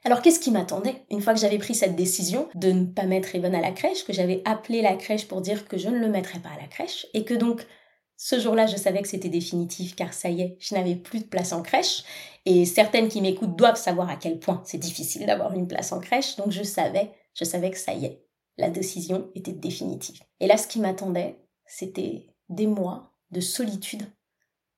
Alors 0.07 0.21
qu'est-ce 0.21 0.39
qui 0.39 0.51
m'attendait 0.51 1.03
une 1.11 1.19
fois 1.19 1.33
que 1.33 1.39
j'avais 1.41 1.57
pris 1.57 1.75
cette 1.75 1.97
décision 1.97 2.47
de 2.55 2.71
ne 2.71 2.85
pas 2.85 3.03
mettre 3.03 3.35
Evan 3.35 3.53
à 3.53 3.59
la 3.59 3.73
crèche, 3.73 4.05
que 4.05 4.13
j'avais 4.13 4.41
appelé 4.45 4.81
la 4.81 4.95
crèche 4.95 5.27
pour 5.27 5.41
dire 5.41 5.67
que 5.67 5.77
je 5.77 5.89
ne 5.89 5.99
le 5.99 6.07
mettrais 6.07 6.39
pas 6.39 6.47
à 6.47 6.61
la 6.61 6.67
crèche, 6.67 7.07
et 7.13 7.25
que 7.25 7.33
donc 7.33 7.67
ce 8.15 8.39
jour-là 8.39 8.67
je 8.67 8.77
savais 8.77 9.01
que 9.01 9.09
c'était 9.09 9.27
définitif 9.27 9.97
car 9.97 10.13
ça 10.13 10.29
y 10.29 10.43
est, 10.43 10.55
je 10.61 10.75
n'avais 10.75 10.95
plus 10.95 11.19
de 11.19 11.25
place 11.25 11.51
en 11.51 11.61
crèche, 11.61 12.05
et 12.45 12.63
certaines 12.63 13.09
qui 13.09 13.19
m'écoutent 13.19 13.57
doivent 13.57 13.75
savoir 13.75 14.09
à 14.09 14.15
quel 14.15 14.39
point 14.39 14.61
c'est 14.63 14.77
difficile 14.77 15.25
d'avoir 15.25 15.51
une 15.51 15.67
place 15.67 15.91
en 15.91 15.99
crèche, 15.99 16.37
donc 16.37 16.51
je 16.51 16.63
savais, 16.63 17.11
je 17.33 17.43
savais 17.43 17.69
que 17.69 17.77
ça 17.77 17.91
y 17.91 18.05
est, 18.05 18.23
la 18.57 18.69
décision 18.69 19.29
était 19.35 19.51
définitive. 19.51 20.21
Et 20.39 20.47
là 20.47 20.55
ce 20.55 20.67
qui 20.67 20.79
m'attendait, 20.79 21.37
c'était 21.65 22.27
des 22.47 22.67
mois 22.67 23.11
de 23.31 23.41
solitude 23.41 24.03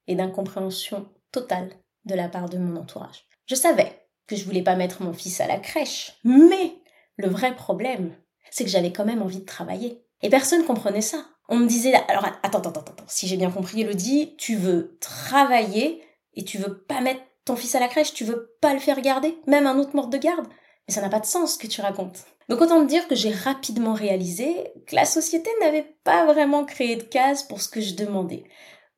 et 0.08 0.16
d'incompréhension 0.16 1.08
totale 1.32 1.70
de 2.06 2.16
la 2.16 2.30
part 2.30 2.50
de 2.50 2.58
mon 2.58 2.78
entourage. 2.78 3.28
Je 3.46 3.54
savais 3.54 4.09
que 4.30 4.36
je 4.36 4.46
voulais 4.46 4.62
pas 4.62 4.76
mettre 4.76 5.02
mon 5.02 5.12
fils 5.12 5.42
à 5.42 5.48
la 5.48 5.58
crèche, 5.58 6.14
mais 6.24 6.76
le 7.18 7.28
vrai 7.28 7.56
problème, 7.56 8.16
c'est 8.52 8.64
que 8.64 8.70
j'avais 8.70 8.94
quand 8.94 9.06
même 9.06 9.24
envie 9.24 9.40
de 9.40 9.46
travailler. 9.46 10.06
Et 10.22 10.30
personne 10.30 10.64
comprenait 10.64 11.02
ça. 11.02 11.26
On 11.50 11.58
me 11.58 11.68
disait, 11.68 11.96
alors 12.08 12.26
attends, 12.44 12.60
attends, 12.60 12.70
attends, 12.70 12.92
attends, 12.92 13.06
si 13.08 13.28
j'ai 13.28 13.38
bien 13.38 13.50
compris, 13.50 13.82
Elodie, 13.82 14.36
tu 14.38 14.56
veux 14.56 15.00
travailler 15.02 16.04
et 16.36 16.44
tu 16.44 16.60
veux 16.60 16.78
pas 16.78 17.02
mettre 17.02 17.22
ton 17.44 17.56
fils 17.56 17.74
à 17.74 17.80
la 17.80 17.88
crèche, 17.88 18.14
tu 18.14 18.24
veux 18.24 18.56
pas 18.62 18.76
le 18.76 18.80
faire 18.80 19.02
garder, 19.02 19.36
même 19.48 19.66
un 19.66 19.80
autre 19.80 19.96
mort 19.96 20.10
de 20.10 20.18
garde. 20.18 20.46
Mais 20.88 20.94
ça 20.94 21.02
n'a 21.02 21.10
pas 21.10 21.20
de 21.20 21.26
sens 21.26 21.54
ce 21.54 21.58
que 21.58 21.68
tu 21.68 21.82
racontes. 21.82 22.26
Donc 22.50 22.62
autant 22.62 22.84
te 22.84 22.88
dire 22.88 23.08
que 23.08 23.16
j'ai 23.16 23.32
rapidement 23.32 23.94
réalisé 23.94 24.72
que 24.86 24.96
la 24.96 25.06
société 25.06 25.50
n'avait 25.60 25.96
pas 26.04 26.26
vraiment 26.32 26.66
créé 26.66 26.96
de 26.96 27.04
case 27.04 27.44
pour 27.44 27.62
ce 27.62 27.70
que 27.70 27.82
je 27.82 27.96
demandais. 27.96 28.44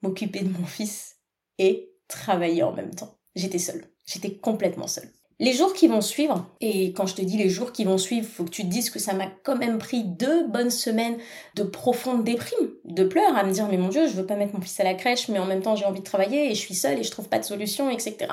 M'occuper 0.02 0.42
de 0.42 0.50
mon 0.50 0.66
fils 0.66 1.16
et 1.58 1.94
travailler 2.10 2.64
en 2.64 2.74
même 2.74 2.94
temps. 2.94 3.18
J'étais 3.36 3.60
seule. 3.60 3.86
J'étais 4.06 4.36
complètement 4.36 4.88
seule. 4.88 5.10
Les 5.42 5.54
jours 5.54 5.74
qui 5.74 5.88
vont 5.88 6.02
suivre, 6.02 6.46
et 6.62 6.94
quand 6.94 7.08
je 7.08 7.16
te 7.16 7.22
dis 7.24 7.36
les 7.36 7.50
jours 7.50 7.72
qui 7.72 7.84
vont 7.84 7.98
suivre, 7.98 8.28
faut 8.28 8.44
que 8.44 8.52
tu 8.52 8.62
te 8.62 8.68
dises 8.68 8.92
que 8.92 9.00
ça 9.00 9.14
m'a 9.14 9.26
quand 9.26 9.56
même 9.56 9.80
pris 9.80 10.04
deux 10.04 10.46
bonnes 10.46 10.70
semaines 10.70 11.18
de 11.56 11.64
profonde 11.64 12.24
déprime, 12.24 12.70
de 12.86 13.04
pleurs, 13.04 13.36
à 13.36 13.44
me 13.44 13.52
dire 13.52 13.68
mais 13.68 13.78
mon 13.78 13.88
dieu, 13.88 14.08
je 14.08 14.14
veux 14.14 14.26
pas 14.28 14.36
mettre 14.36 14.54
mon 14.54 14.62
fils 14.62 14.80
à 14.80 14.84
la 14.84 14.94
crèche, 14.94 15.30
mais 15.30 15.40
en 15.40 15.48
même 15.48 15.64
temps 15.64 15.76
j'ai 15.76 15.86
envie 15.86 16.02
de 16.02 16.06
travailler 16.06 16.52
et 16.52 16.54
je 16.54 16.60
suis 16.60 16.76
seule 16.76 17.00
et 17.00 17.04
je 17.04 17.10
trouve 17.10 17.28
pas 17.28 17.40
de 17.40 17.44
solution, 17.44 17.90
etc. 17.90 18.32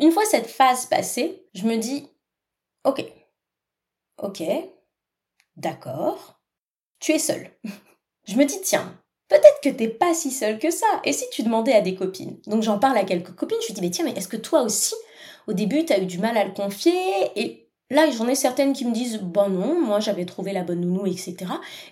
Une 0.00 0.10
fois 0.10 0.24
cette 0.28 0.48
phase 0.48 0.86
passée, 0.86 1.46
je 1.54 1.66
me 1.66 1.76
dis 1.76 2.08
ok, 2.82 3.04
ok, 4.20 4.42
d'accord, 5.54 6.40
tu 6.98 7.12
es 7.12 7.20
seule. 7.20 7.48
je 8.26 8.34
me 8.34 8.44
dis 8.44 8.60
tiens, 8.60 8.92
peut-être 9.28 9.60
que 9.62 9.68
t'es 9.68 9.88
pas 9.88 10.14
si 10.14 10.32
seule 10.32 10.58
que 10.58 10.72
ça. 10.72 11.00
Et 11.04 11.12
si 11.12 11.26
tu 11.30 11.44
demandais 11.44 11.74
à 11.74 11.80
des 11.80 11.94
copines 11.94 12.40
Donc 12.48 12.64
j'en 12.64 12.80
parle 12.80 12.98
à 12.98 13.04
quelques 13.04 13.36
copines, 13.36 13.58
je 13.62 13.68
lui 13.68 13.74
dis 13.74 13.82
mais 13.82 13.90
tiens, 13.90 14.04
mais 14.04 14.14
est-ce 14.14 14.26
que 14.26 14.36
toi 14.36 14.62
aussi 14.62 14.96
au 15.50 15.52
début, 15.52 15.84
tu 15.84 15.92
as 15.92 16.00
eu 16.00 16.06
du 16.06 16.18
mal 16.18 16.36
à 16.36 16.44
le 16.44 16.52
confier 16.52 16.92
et 17.36 17.68
là, 17.90 18.08
j'en 18.10 18.28
ai 18.28 18.34
certaines 18.34 18.72
qui 18.72 18.84
me 18.84 18.94
disent, 18.94 19.18
bon 19.18 19.48
non, 19.50 19.80
moi 19.80 20.00
j'avais 20.00 20.24
trouvé 20.24 20.52
la 20.52 20.62
bonne 20.62 20.80
nounou, 20.80 21.06
etc. 21.06 21.36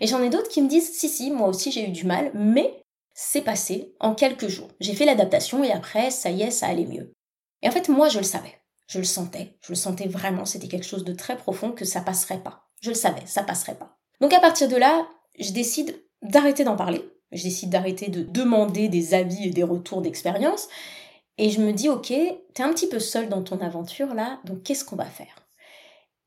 Et 0.00 0.06
j'en 0.06 0.22
ai 0.22 0.30
d'autres 0.30 0.48
qui 0.48 0.62
me 0.62 0.68
disent, 0.68 0.92
si, 0.92 1.08
si, 1.08 1.30
moi 1.30 1.48
aussi 1.48 1.72
j'ai 1.72 1.88
eu 1.88 1.92
du 1.92 2.04
mal, 2.04 2.30
mais 2.34 2.82
c'est 3.14 3.42
passé 3.42 3.94
en 3.98 4.14
quelques 4.14 4.46
jours. 4.46 4.68
J'ai 4.78 4.94
fait 4.94 5.04
l'adaptation 5.04 5.64
et 5.64 5.72
après, 5.72 6.10
ça 6.10 6.30
y 6.30 6.42
est, 6.42 6.52
ça 6.52 6.68
allait 6.68 6.86
mieux. 6.86 7.12
Et 7.62 7.68
en 7.68 7.72
fait, 7.72 7.88
moi, 7.88 8.08
je 8.08 8.18
le 8.18 8.24
savais. 8.24 8.54
Je 8.86 8.98
le 8.98 9.04
sentais. 9.04 9.56
Je 9.60 9.72
le 9.72 9.76
sentais 9.76 10.06
vraiment. 10.06 10.44
C'était 10.44 10.68
quelque 10.68 10.86
chose 10.86 11.04
de 11.04 11.12
très 11.12 11.36
profond 11.36 11.72
que 11.72 11.84
ça 11.84 12.00
passerait 12.00 12.42
pas. 12.42 12.68
Je 12.80 12.90
le 12.90 12.94
savais, 12.94 13.26
ça 13.26 13.42
passerait 13.42 13.74
pas. 13.74 13.98
Donc 14.20 14.32
à 14.32 14.40
partir 14.40 14.68
de 14.68 14.76
là, 14.76 15.06
je 15.38 15.50
décide 15.50 16.00
d'arrêter 16.22 16.62
d'en 16.62 16.76
parler. 16.76 17.02
Je 17.32 17.42
décide 17.42 17.70
d'arrêter 17.70 18.08
de 18.08 18.22
demander 18.22 18.88
des 18.88 19.14
avis 19.14 19.48
et 19.48 19.50
des 19.50 19.64
retours 19.64 20.00
d'expérience. 20.00 20.68
Et 21.38 21.50
je 21.50 21.60
me 21.60 21.72
dis, 21.72 21.88
ok, 21.88 22.12
t'es 22.54 22.62
un 22.62 22.72
petit 22.72 22.88
peu 22.88 22.98
seul 22.98 23.28
dans 23.28 23.42
ton 23.42 23.60
aventure 23.60 24.12
là, 24.14 24.40
donc 24.44 24.64
qu'est-ce 24.64 24.84
qu'on 24.84 24.96
va 24.96 25.04
faire? 25.04 25.46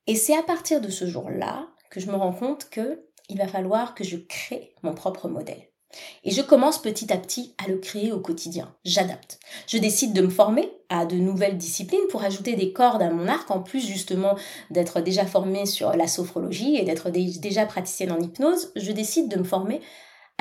Et 0.07 0.15
c'est 0.15 0.35
à 0.35 0.43
partir 0.43 0.81
de 0.81 0.89
ce 0.89 1.05
jour-là 1.05 1.67
que 1.89 1.99
je 1.99 2.09
me 2.09 2.15
rends 2.15 2.33
compte 2.33 2.69
que 2.69 3.05
il 3.29 3.37
va 3.37 3.47
falloir 3.47 3.93
que 3.93 4.03
je 4.03 4.17
crée 4.17 4.73
mon 4.83 4.93
propre 4.93 5.27
modèle. 5.27 5.71
Et 6.23 6.31
je 6.31 6.41
commence 6.41 6.81
petit 6.81 7.11
à 7.11 7.17
petit 7.17 7.53
à 7.63 7.67
le 7.67 7.77
créer 7.77 8.11
au 8.11 8.19
quotidien. 8.19 8.73
J'adapte. 8.85 9.39
Je 9.67 9.77
décide 9.77 10.13
de 10.13 10.21
me 10.21 10.29
former 10.29 10.71
à 10.89 11.05
de 11.05 11.15
nouvelles 11.15 11.57
disciplines 11.57 12.07
pour 12.09 12.23
ajouter 12.23 12.55
des 12.55 12.71
cordes 12.71 13.01
à 13.01 13.09
mon 13.09 13.27
arc, 13.27 13.51
en 13.51 13.61
plus 13.61 13.85
justement 13.85 14.35
d'être 14.69 15.01
déjà 15.01 15.25
formée 15.25 15.65
sur 15.65 15.93
la 15.95 16.07
sophrologie 16.07 16.77
et 16.77 16.83
d'être 16.83 17.09
déjà 17.09 17.65
praticienne 17.65 18.11
en 18.11 18.19
hypnose. 18.19 18.71
Je 18.75 18.91
décide 18.91 19.29
de 19.29 19.37
me 19.37 19.43
former 19.43 19.81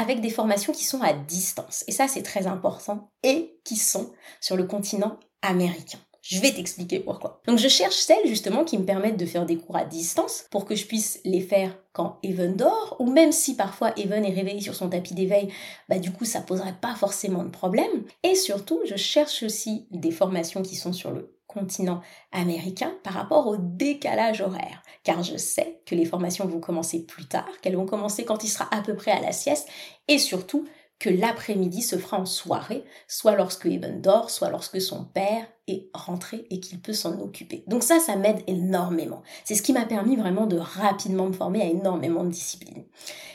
avec 0.00 0.22
des 0.22 0.30
formations 0.30 0.72
qui 0.72 0.84
sont 0.84 1.02
à 1.02 1.12
distance. 1.12 1.84
Et 1.86 1.92
ça, 1.92 2.08
c'est 2.08 2.22
très 2.22 2.46
important. 2.46 3.10
Et 3.22 3.60
qui 3.64 3.76
sont 3.76 4.10
sur 4.40 4.56
le 4.56 4.64
continent 4.64 5.18
américain. 5.42 5.98
Je 6.22 6.40
vais 6.40 6.52
t'expliquer 6.52 7.00
pourquoi. 7.00 7.40
Donc 7.46 7.58
je 7.58 7.68
cherche 7.68 7.96
celles 7.96 8.26
justement 8.26 8.64
qui 8.64 8.78
me 8.78 8.84
permettent 8.84 9.16
de 9.16 9.26
faire 9.26 9.46
des 9.46 9.56
cours 9.56 9.76
à 9.76 9.84
distance 9.84 10.44
pour 10.50 10.64
que 10.64 10.74
je 10.74 10.86
puisse 10.86 11.20
les 11.24 11.40
faire 11.40 11.76
quand 11.92 12.18
Even 12.22 12.56
dort, 12.56 12.96
ou 12.98 13.10
même 13.10 13.32
si 13.32 13.56
parfois 13.56 13.92
Even 13.96 14.24
est 14.24 14.34
réveillé 14.34 14.60
sur 14.60 14.74
son 14.74 14.90
tapis 14.90 15.14
d'éveil, 15.14 15.48
bah 15.88 15.98
du 15.98 16.12
coup 16.12 16.26
ça 16.26 16.42
poserait 16.42 16.76
pas 16.80 16.94
forcément 16.94 17.42
de 17.42 17.48
problème. 17.48 18.04
Et 18.22 18.34
surtout, 18.34 18.80
je 18.84 18.96
cherche 18.96 19.42
aussi 19.42 19.86
des 19.90 20.10
formations 20.10 20.62
qui 20.62 20.76
sont 20.76 20.92
sur 20.92 21.10
le 21.10 21.34
continent 21.52 22.00
américain 22.32 22.92
par 23.02 23.14
rapport 23.14 23.46
au 23.46 23.56
décalage 23.56 24.40
horaire. 24.40 24.82
Car 25.02 25.22
je 25.22 25.36
sais 25.36 25.80
que 25.86 25.94
les 25.94 26.04
formations 26.04 26.46
vont 26.46 26.60
commencer 26.60 27.04
plus 27.04 27.26
tard, 27.26 27.48
qu'elles 27.60 27.76
vont 27.76 27.86
commencer 27.86 28.24
quand 28.24 28.44
il 28.44 28.48
sera 28.48 28.68
à 28.74 28.82
peu 28.82 28.94
près 28.94 29.10
à 29.10 29.20
la 29.20 29.32
sieste, 29.32 29.68
et 30.08 30.18
surtout 30.18 30.66
que 31.00 31.08
l'après-midi 31.08 31.80
se 31.80 31.96
fera 31.96 32.18
en 32.18 32.26
soirée, 32.26 32.84
soit 33.08 33.34
lorsque 33.34 33.66
Eben 33.66 34.02
dort, 34.02 34.30
soit 34.30 34.50
lorsque 34.50 34.80
son 34.80 35.04
père 35.04 35.46
est 35.66 35.88
rentré 35.94 36.46
et 36.50 36.60
qu'il 36.60 36.80
peut 36.80 36.92
s'en 36.92 37.18
occuper. 37.20 37.64
Donc 37.66 37.82
ça, 37.82 37.98
ça 37.98 38.16
m'aide 38.16 38.42
énormément. 38.46 39.22
C'est 39.44 39.54
ce 39.54 39.62
qui 39.62 39.72
m'a 39.72 39.86
permis 39.86 40.16
vraiment 40.16 40.46
de 40.46 40.58
rapidement 40.58 41.26
me 41.26 41.32
former 41.32 41.62
à 41.62 41.66
énormément 41.66 42.22
de 42.22 42.30
disciplines. 42.30 42.84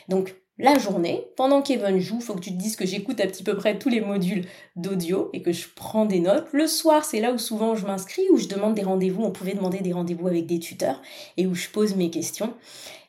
Donc 0.09 0.35
la 0.57 0.77
journée, 0.79 1.27
pendant 1.35 1.61
qu'Evan 1.61 1.99
joue, 1.99 2.21
faut 2.21 2.33
que 2.33 2.39
tu 2.39 2.51
te 2.51 2.57
dises 2.57 2.77
que 2.77 2.85
j'écoute 2.85 3.19
à 3.19 3.27
petit 3.27 3.43
peu 3.43 3.57
près 3.57 3.77
tous 3.77 3.89
les 3.89 3.99
modules 3.99 4.45
d'audio 4.77 5.29
et 5.33 5.41
que 5.41 5.51
je 5.51 5.67
prends 5.75 6.05
des 6.05 6.21
notes. 6.21 6.47
Le 6.53 6.65
soir, 6.67 7.03
c'est 7.03 7.19
là 7.19 7.33
où 7.33 7.37
souvent 7.37 7.75
je 7.75 7.85
m'inscris, 7.85 8.23
où 8.31 8.37
je 8.37 8.47
demande 8.47 8.73
des 8.73 8.83
rendez-vous. 8.83 9.23
On 9.23 9.31
pouvait 9.31 9.53
demander 9.53 9.79
des 9.79 9.91
rendez-vous 9.91 10.27
avec 10.27 10.45
des 10.45 10.59
tuteurs 10.59 11.01
et 11.35 11.45
où 11.45 11.55
je 11.55 11.67
pose 11.69 11.95
mes 11.95 12.09
questions. 12.09 12.53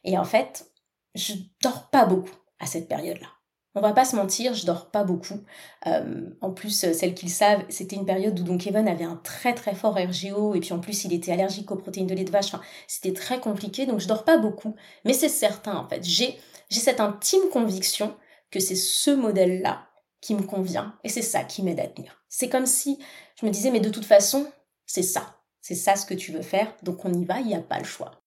Et 0.02 0.18
en 0.18 0.24
fait, 0.24 0.72
je 1.14 1.34
dors 1.62 1.88
pas 1.90 2.04
beaucoup 2.04 2.34
à 2.58 2.66
cette 2.66 2.88
période-là. 2.88 3.28
On 3.76 3.82
va 3.82 3.92
pas 3.92 4.06
se 4.06 4.16
mentir, 4.16 4.54
je 4.54 4.64
dors 4.64 4.90
pas 4.90 5.04
beaucoup. 5.04 5.38
Euh, 5.86 6.30
en 6.40 6.50
plus, 6.50 6.82
euh, 6.84 6.94
celles 6.94 7.14
qui 7.14 7.26
le 7.26 7.30
savent, 7.30 7.62
c'était 7.68 7.94
une 7.94 8.06
période 8.06 8.40
où 8.40 8.42
donc 8.42 8.66
Evan 8.66 8.88
avait 8.88 9.04
un 9.04 9.20
très 9.22 9.52
très 9.52 9.74
fort 9.74 9.98
RGO 9.98 10.54
et 10.54 10.60
puis 10.60 10.72
en 10.72 10.78
plus 10.78 11.04
il 11.04 11.12
était 11.12 11.30
allergique 11.30 11.70
aux 11.70 11.76
protéines 11.76 12.06
de 12.06 12.14
lait 12.14 12.24
de 12.24 12.30
vache. 12.30 12.52
C'était 12.88 13.12
très 13.12 13.38
compliqué, 13.38 13.84
donc 13.84 14.00
je 14.00 14.08
dors 14.08 14.24
pas 14.24 14.38
beaucoup. 14.38 14.74
Mais 15.04 15.12
c'est 15.12 15.28
certain 15.28 15.76
en 15.76 15.86
fait, 15.86 16.02
j'ai 16.68 16.80
cette 16.80 17.00
intime 17.00 17.48
conviction 17.52 18.16
que 18.50 18.60
c'est 18.60 18.76
ce 18.76 19.10
modèle-là 19.10 19.86
qui 20.20 20.34
me 20.34 20.42
convient 20.42 20.96
et 21.04 21.08
c'est 21.08 21.22
ça 21.22 21.44
qui 21.44 21.62
m'aide 21.62 21.80
à 21.80 21.86
tenir. 21.86 22.22
C'est 22.28 22.48
comme 22.48 22.66
si 22.66 22.98
je 23.40 23.46
me 23.46 23.50
disais 23.50 23.70
mais 23.70 23.80
de 23.80 23.90
toute 23.90 24.04
façon 24.04 24.50
c'est 24.86 25.02
ça, 25.02 25.36
c'est 25.60 25.74
ça 25.74 25.96
ce 25.96 26.06
que 26.06 26.14
tu 26.14 26.32
veux 26.32 26.42
faire, 26.42 26.74
donc 26.82 27.04
on 27.04 27.12
y 27.12 27.24
va, 27.24 27.40
il 27.40 27.46
n'y 27.46 27.54
a 27.54 27.60
pas 27.60 27.78
le 27.78 27.84
choix. 27.84 28.20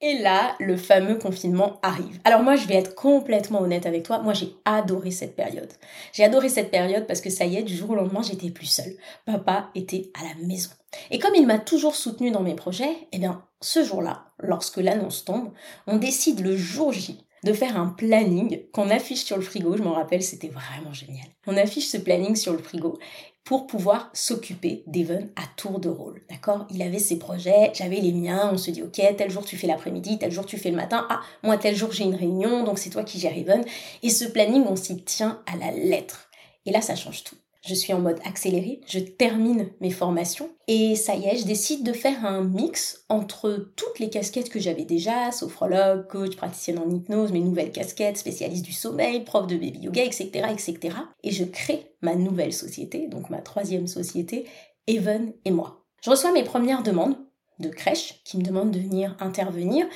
Et 0.00 0.18
là, 0.18 0.54
le 0.60 0.76
fameux 0.76 1.16
confinement 1.16 1.80
arrive. 1.82 2.20
Alors 2.22 2.44
moi, 2.44 2.54
je 2.54 2.68
vais 2.68 2.76
être 2.76 2.94
complètement 2.94 3.60
honnête 3.60 3.84
avec 3.84 4.04
toi. 4.04 4.20
Moi, 4.20 4.32
j'ai 4.32 4.54
adoré 4.64 5.10
cette 5.10 5.34
période. 5.34 5.72
J'ai 6.12 6.22
adoré 6.22 6.48
cette 6.48 6.70
période 6.70 7.08
parce 7.08 7.20
que 7.20 7.30
ça 7.30 7.46
y 7.46 7.56
est, 7.56 7.64
du 7.64 7.76
jour 7.76 7.90
au 7.90 7.94
lendemain, 7.96 8.22
j'étais 8.22 8.50
plus 8.50 8.66
seule. 8.66 8.96
Papa 9.26 9.70
était 9.74 10.12
à 10.14 10.22
la 10.22 10.46
maison. 10.46 10.70
Et 11.10 11.18
comme 11.18 11.34
il 11.34 11.48
m'a 11.48 11.58
toujours 11.58 11.96
soutenue 11.96 12.30
dans 12.30 12.42
mes 12.42 12.54
projets, 12.54 13.08
eh 13.10 13.18
bien, 13.18 13.44
ce 13.60 13.82
jour-là, 13.82 14.26
lorsque 14.38 14.76
l'annonce 14.76 15.24
tombe, 15.24 15.50
on 15.88 15.96
décide 15.96 16.40
le 16.40 16.56
jour 16.56 16.92
J 16.92 17.26
de 17.44 17.52
faire 17.52 17.78
un 17.78 17.88
planning 17.88 18.62
qu'on 18.72 18.90
affiche 18.90 19.24
sur 19.24 19.36
le 19.36 19.42
frigo. 19.42 19.76
Je 19.76 19.82
m'en 19.82 19.92
rappelle, 19.92 20.22
c'était 20.22 20.48
vraiment 20.48 20.92
génial. 20.92 21.26
On 21.46 21.56
affiche 21.56 21.86
ce 21.88 21.96
planning 21.96 22.36
sur 22.36 22.52
le 22.52 22.58
frigo 22.58 22.98
pour 23.44 23.66
pouvoir 23.66 24.10
s'occuper 24.12 24.82
d'Evan 24.86 25.28
à 25.34 25.42
tour 25.56 25.80
de 25.80 25.88
rôle. 25.88 26.22
D'accord? 26.28 26.66
Il 26.70 26.82
avait 26.82 26.98
ses 26.98 27.18
projets, 27.18 27.70
j'avais 27.72 28.00
les 28.00 28.12
miens, 28.12 28.50
on 28.52 28.58
se 28.58 28.70
dit 28.70 28.82
ok, 28.82 29.00
tel 29.16 29.30
jour 29.30 29.44
tu 29.44 29.56
fais 29.56 29.66
l'après-midi, 29.66 30.18
tel 30.18 30.30
jour 30.30 30.44
tu 30.44 30.58
fais 30.58 30.70
le 30.70 30.76
matin, 30.76 31.06
ah, 31.08 31.20
moi 31.42 31.56
tel 31.56 31.74
jour 31.74 31.90
j'ai 31.90 32.04
une 32.04 32.14
réunion, 32.14 32.64
donc 32.64 32.78
c'est 32.78 32.90
toi 32.90 33.04
qui 33.04 33.18
gères 33.18 33.36
Evan. 33.36 33.64
Et 34.02 34.10
ce 34.10 34.26
planning, 34.26 34.64
on 34.68 34.76
s'y 34.76 35.02
tient 35.02 35.40
à 35.46 35.56
la 35.56 35.70
lettre. 35.70 36.28
Et 36.66 36.70
là, 36.70 36.82
ça 36.82 36.94
change 36.94 37.24
tout 37.24 37.36
je 37.68 37.74
suis 37.74 37.92
en 37.92 38.00
mode 38.00 38.18
accéléré, 38.24 38.80
je 38.86 38.98
termine 38.98 39.68
mes 39.80 39.90
formations 39.90 40.48
et 40.66 40.96
ça 40.96 41.14
y 41.14 41.26
est, 41.26 41.36
je 41.36 41.44
décide 41.44 41.84
de 41.84 41.92
faire 41.92 42.24
un 42.24 42.42
mix 42.42 43.04
entre 43.08 43.70
toutes 43.76 43.98
les 43.98 44.08
casquettes 44.08 44.48
que 44.48 44.58
j'avais 44.58 44.84
déjà, 44.84 45.30
sophrologue, 45.30 46.06
coach, 46.08 46.34
praticienne 46.36 46.78
en 46.78 46.90
hypnose, 46.90 47.30
mes 47.30 47.40
nouvelles 47.40 47.72
casquettes, 47.72 48.16
spécialiste 48.16 48.64
du 48.64 48.72
sommeil, 48.72 49.22
prof 49.24 49.46
de 49.46 49.56
baby 49.56 49.80
yoga, 49.80 50.02
etc., 50.02 50.30
etc. 50.50 50.96
Et 51.22 51.30
je 51.30 51.44
crée 51.44 51.92
ma 52.00 52.14
nouvelle 52.14 52.54
société, 52.54 53.06
donc 53.06 53.28
ma 53.28 53.42
troisième 53.42 53.86
société, 53.86 54.46
Even 54.86 55.34
et 55.44 55.50
moi. 55.50 55.84
Je 56.02 56.08
reçois 56.08 56.32
mes 56.32 56.44
premières 56.44 56.82
demandes 56.82 57.16
de 57.58 57.68
crèche 57.68 58.22
qui 58.24 58.38
me 58.38 58.42
demandent 58.42 58.70
de 58.70 58.78
venir 58.78 59.16
intervenir. 59.20 59.86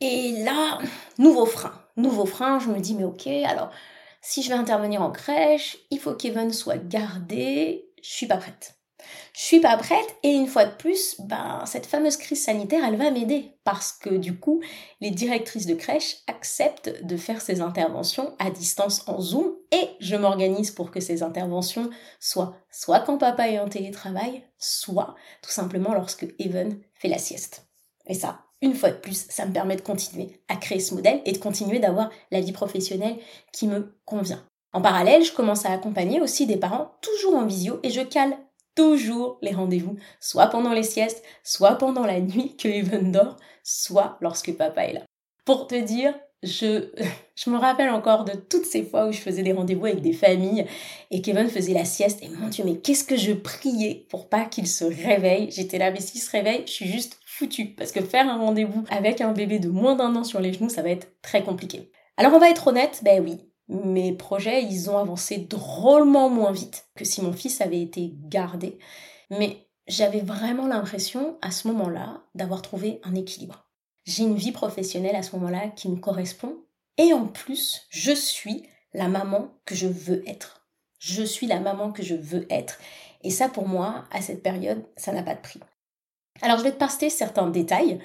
Et 0.00 0.32
là, 0.44 0.78
nouveau 1.18 1.46
frein. 1.46 1.72
Nouveau 1.96 2.26
frein, 2.26 2.58
je 2.58 2.68
me 2.68 2.80
dis, 2.80 2.94
mais 2.94 3.04
ok, 3.04 3.26
alors 3.26 3.70
si 4.24 4.42
je 4.42 4.48
vais 4.48 4.54
intervenir 4.54 5.02
en 5.02 5.10
crèche, 5.10 5.76
il 5.90 6.00
faut 6.00 6.14
qu'Evan 6.14 6.50
soit 6.50 6.78
gardé, 6.78 7.90
je 8.02 8.08
suis 8.08 8.26
pas 8.26 8.38
prête. 8.38 8.74
Je 9.34 9.42
suis 9.42 9.60
pas 9.60 9.76
prête 9.76 10.16
et 10.22 10.30
une 10.30 10.46
fois 10.46 10.64
de 10.64 10.74
plus, 10.74 11.20
ben, 11.20 11.62
cette 11.66 11.84
fameuse 11.84 12.16
crise 12.16 12.42
sanitaire, 12.42 12.82
elle 12.86 12.96
va 12.96 13.10
m'aider 13.10 13.58
parce 13.64 13.92
que 13.92 14.08
du 14.08 14.38
coup, 14.38 14.62
les 15.02 15.10
directrices 15.10 15.66
de 15.66 15.74
crèche 15.74 16.16
acceptent 16.26 17.04
de 17.04 17.16
faire 17.18 17.42
ces 17.42 17.60
interventions 17.60 18.34
à 18.38 18.50
distance 18.50 19.06
en 19.08 19.20
Zoom 19.20 19.56
et 19.72 19.90
je 20.00 20.16
m'organise 20.16 20.70
pour 20.70 20.90
que 20.90 21.00
ces 21.00 21.22
interventions 21.22 21.90
soient 22.18 22.56
soit 22.70 23.00
quand 23.00 23.18
papa 23.18 23.50
est 23.50 23.58
en 23.58 23.68
télétravail, 23.68 24.42
soit 24.56 25.16
tout 25.42 25.50
simplement 25.50 25.92
lorsque 25.92 26.26
Evan 26.38 26.78
fait 26.94 27.08
la 27.08 27.18
sieste. 27.18 27.66
Et 28.06 28.14
ça, 28.14 28.43
une 28.64 28.74
fois 28.74 28.90
de 28.90 28.96
plus, 28.96 29.26
ça 29.28 29.44
me 29.44 29.52
permet 29.52 29.76
de 29.76 29.82
continuer 29.82 30.40
à 30.48 30.56
créer 30.56 30.80
ce 30.80 30.94
modèle 30.94 31.20
et 31.26 31.32
de 31.32 31.38
continuer 31.38 31.78
d'avoir 31.78 32.10
la 32.30 32.40
vie 32.40 32.52
professionnelle 32.52 33.18
qui 33.52 33.66
me 33.66 33.94
convient. 34.06 34.42
En 34.72 34.80
parallèle, 34.80 35.22
je 35.22 35.32
commence 35.32 35.66
à 35.66 35.72
accompagner 35.72 36.20
aussi 36.20 36.46
des 36.46 36.56
parents 36.56 36.96
toujours 37.02 37.36
en 37.36 37.46
visio 37.46 37.78
et 37.82 37.90
je 37.90 38.00
cale 38.00 38.36
toujours 38.74 39.38
les 39.42 39.52
rendez-vous, 39.52 39.96
soit 40.18 40.48
pendant 40.48 40.72
les 40.72 40.82
siestes, 40.82 41.22
soit 41.44 41.76
pendant 41.76 42.06
la 42.06 42.20
nuit 42.20 42.56
que 42.56 42.66
Evan 42.68 43.12
dort, 43.12 43.36
soit 43.62 44.18
lorsque 44.20 44.56
papa 44.56 44.84
est 44.84 44.94
là. 44.94 45.02
Pour 45.44 45.66
te 45.66 45.76
dire, 45.76 46.14
je, 46.42 46.90
je 47.36 47.50
me 47.50 47.58
rappelle 47.58 47.90
encore 47.90 48.24
de 48.24 48.32
toutes 48.32 48.64
ces 48.64 48.82
fois 48.82 49.06
où 49.06 49.12
je 49.12 49.20
faisais 49.20 49.42
des 49.42 49.52
rendez-vous 49.52 49.86
avec 49.86 50.00
des 50.00 50.14
familles 50.14 50.66
et 51.10 51.20
Kevin 51.20 51.48
faisait 51.48 51.74
la 51.74 51.84
sieste 51.84 52.22
et 52.22 52.28
mon 52.28 52.48
dieu 52.48 52.64
mais 52.64 52.78
qu'est-ce 52.78 53.04
que 53.04 53.16
je 53.16 53.32
priais 53.32 54.06
pour 54.08 54.28
pas 54.28 54.46
qu'il 54.46 54.66
se 54.66 54.84
réveille. 54.84 55.50
J'étais 55.50 55.78
là 55.78 55.90
mais 55.90 56.00
s'il 56.00 56.20
se 56.20 56.30
réveille, 56.30 56.64
je 56.66 56.72
suis 56.72 56.88
juste 56.88 57.18
foutu 57.36 57.74
parce 57.74 57.92
que 57.92 58.00
faire 58.00 58.28
un 58.28 58.38
rendez-vous 58.38 58.84
avec 58.90 59.20
un 59.20 59.32
bébé 59.32 59.58
de 59.58 59.68
moins 59.68 59.96
d'un 59.96 60.14
an 60.16 60.24
sur 60.24 60.40
les 60.40 60.52
genoux, 60.52 60.68
ça 60.68 60.82
va 60.82 60.90
être 60.90 61.08
très 61.22 61.42
compliqué. 61.42 61.90
Alors 62.16 62.32
on 62.32 62.38
va 62.38 62.50
être 62.50 62.68
honnête, 62.68 63.00
ben 63.02 63.22
oui, 63.22 63.40
mes 63.68 64.12
projets, 64.12 64.62
ils 64.62 64.90
ont 64.90 64.98
avancé 64.98 65.38
drôlement 65.38 66.28
moins 66.28 66.52
vite 66.52 66.86
que 66.94 67.04
si 67.04 67.22
mon 67.22 67.32
fils 67.32 67.60
avait 67.60 67.80
été 67.80 68.12
gardé. 68.28 68.78
Mais 69.30 69.68
j'avais 69.86 70.20
vraiment 70.20 70.66
l'impression, 70.66 71.38
à 71.42 71.50
ce 71.50 71.68
moment-là, 71.68 72.22
d'avoir 72.34 72.62
trouvé 72.62 73.00
un 73.04 73.14
équilibre. 73.14 73.66
J'ai 74.04 74.22
une 74.22 74.36
vie 74.36 74.52
professionnelle 74.52 75.16
à 75.16 75.22
ce 75.22 75.34
moment-là 75.36 75.68
qui 75.68 75.88
me 75.88 75.96
correspond. 75.96 76.56
Et 76.98 77.12
en 77.12 77.26
plus, 77.26 77.86
je 77.88 78.12
suis 78.12 78.68
la 78.92 79.08
maman 79.08 79.48
que 79.64 79.74
je 79.74 79.86
veux 79.86 80.22
être. 80.28 80.68
Je 80.98 81.22
suis 81.22 81.46
la 81.46 81.60
maman 81.60 81.90
que 81.90 82.02
je 82.02 82.14
veux 82.14 82.46
être. 82.50 82.78
Et 83.22 83.30
ça, 83.30 83.48
pour 83.48 83.66
moi, 83.66 84.04
à 84.10 84.20
cette 84.20 84.42
période, 84.42 84.84
ça 84.96 85.12
n'a 85.12 85.22
pas 85.22 85.34
de 85.34 85.40
prix. 85.40 85.60
Alors, 86.44 86.58
je 86.58 86.64
vais 86.64 86.72
te 86.72 86.76
passer 86.76 87.08
certains 87.08 87.48
détails, 87.48 87.98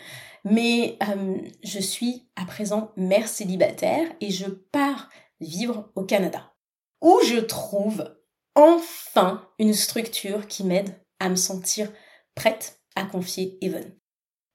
mais 0.45 0.97
euh, 1.09 1.37
je 1.61 1.79
suis 1.79 2.29
à 2.37 2.45
présent 2.45 2.93
mère 2.95 3.27
célibataire 3.27 4.07
et 4.21 4.31
je 4.31 4.45
pars 4.45 5.09
vivre 5.41 5.91
au 5.95 6.05
Canada, 6.05 6.53
où 7.01 7.19
je 7.25 7.35
trouve 7.35 8.15
enfin 8.55 9.45
une 9.59 9.73
structure 9.73 10.47
qui 10.47 10.63
m'aide 10.63 10.95
à 11.19 11.27
me 11.27 11.35
sentir 11.35 11.91
prête 12.33 12.79
à 12.95 13.03
confier 13.03 13.57
Evan. 13.59 13.83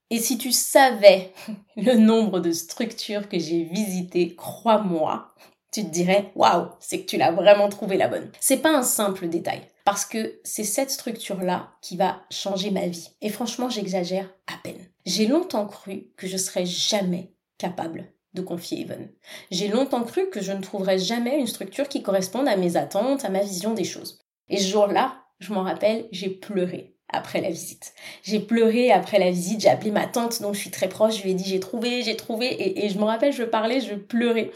Et 0.09 0.19
si 0.19 0.39
tu 0.39 0.51
savais 0.51 1.35
le 1.77 1.97
nombre 1.97 2.41
de 2.41 2.53
structures 2.53 3.29
que 3.29 3.39
j'ai 3.39 3.65
visitées, 3.65 4.35
crois-moi, 4.35 5.35
tu 5.71 5.85
te 5.85 5.91
dirais 5.91 6.33
waouh, 6.37 6.71
c'est 6.81 7.03
que 7.03 7.07
tu 7.07 7.19
l'as 7.19 7.33
vraiment 7.33 7.69
trouvé 7.69 7.99
la 7.99 8.09
bonne. 8.09 8.33
C'est 8.41 8.63
pas 8.63 8.75
un 8.75 8.83
simple 8.83 9.29
détail 9.29 9.61
parce 9.85 10.07
que 10.07 10.41
c'est 10.45 10.65
cette 10.65 10.91
structure-là 10.91 11.73
qui 11.83 11.97
va 11.97 12.23
changer 12.31 12.71
ma 12.71 12.87
vie. 12.87 13.11
Et 13.21 13.29
franchement, 13.29 13.69
j'exagère 13.69 14.29
à 14.47 14.57
peine. 14.63 14.89
J'ai 15.05 15.27
longtemps 15.27 15.67
cru 15.67 16.09
que 16.17 16.27
je 16.27 16.37
serais 16.37 16.67
jamais 16.67 17.35
capable 17.59 18.11
de 18.33 18.43
confier 18.43 18.81
Even. 18.81 19.11
J'ai 19.51 19.69
longtemps 19.69 20.03
cru 20.03 20.29
que 20.31 20.41
je 20.43 20.53
ne 20.53 20.63
trouverais 20.63 20.99
jamais 20.99 21.39
une 21.39 21.47
structure 21.47 21.89
qui 21.89 22.03
corresponde 22.03 22.49
à 22.49 22.57
mes 22.57 22.77
attentes, 22.77 23.25
à 23.25 23.29
ma 23.29 23.43
vision 23.43 23.75
des 23.75 23.85
choses. 23.85 24.21
Et 24.49 24.59
ce 24.59 24.69
jour-là, 24.69 25.23
je 25.39 25.53
m'en 25.53 25.63
rappelle, 25.63 26.09
j'ai 26.11 26.31
pleuré 26.31 26.94
après 27.15 27.41
la 27.41 27.49
visite. 27.49 27.95
J'ai 28.23 28.41
pleuré 28.41 28.91
après 28.93 29.19
la 29.19 29.31
visite, 29.31 29.61
j'ai 29.61 29.69
appelé 29.69 29.91
ma 29.91 30.07
tante 30.07 30.43
dont 30.43 30.53
je 30.53 30.59
suis 30.59 30.71
très 30.71 30.89
proche, 30.89 31.19
je 31.19 31.23
lui 31.23 31.31
ai 31.31 31.35
dit 31.35 31.45
j'ai 31.45 31.61
trouvé, 31.61 32.03
j'ai 32.03 32.17
trouvé, 32.17 32.85
et, 32.85 32.89
je 32.89 32.99
me 32.99 33.05
rappelle, 33.05 33.33
je 33.33 33.45
parlais, 33.45 33.81
je 33.81 33.95
pleurais. 33.95 34.51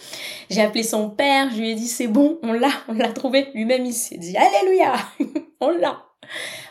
J'ai 0.51 0.63
appelé 0.63 0.83
son 0.83 1.11
père, 1.11 1.51
je 1.51 1.59
lui 1.59 1.71
ai 1.71 1.75
dit 1.75 1.89
c'est 1.89 2.09
bon, 2.09 2.39
on 2.43 2.53
l'a, 2.53 2.71
on 2.89 2.95
l'a 2.95 3.13
trouvé. 3.13 3.49
Lui-même 3.55 3.85
il 3.85 3.95
s'est 3.95 4.19
dit 4.19 4.37
Alléluia, 4.37 4.95
on 5.61 5.71
l'a. 5.71 6.05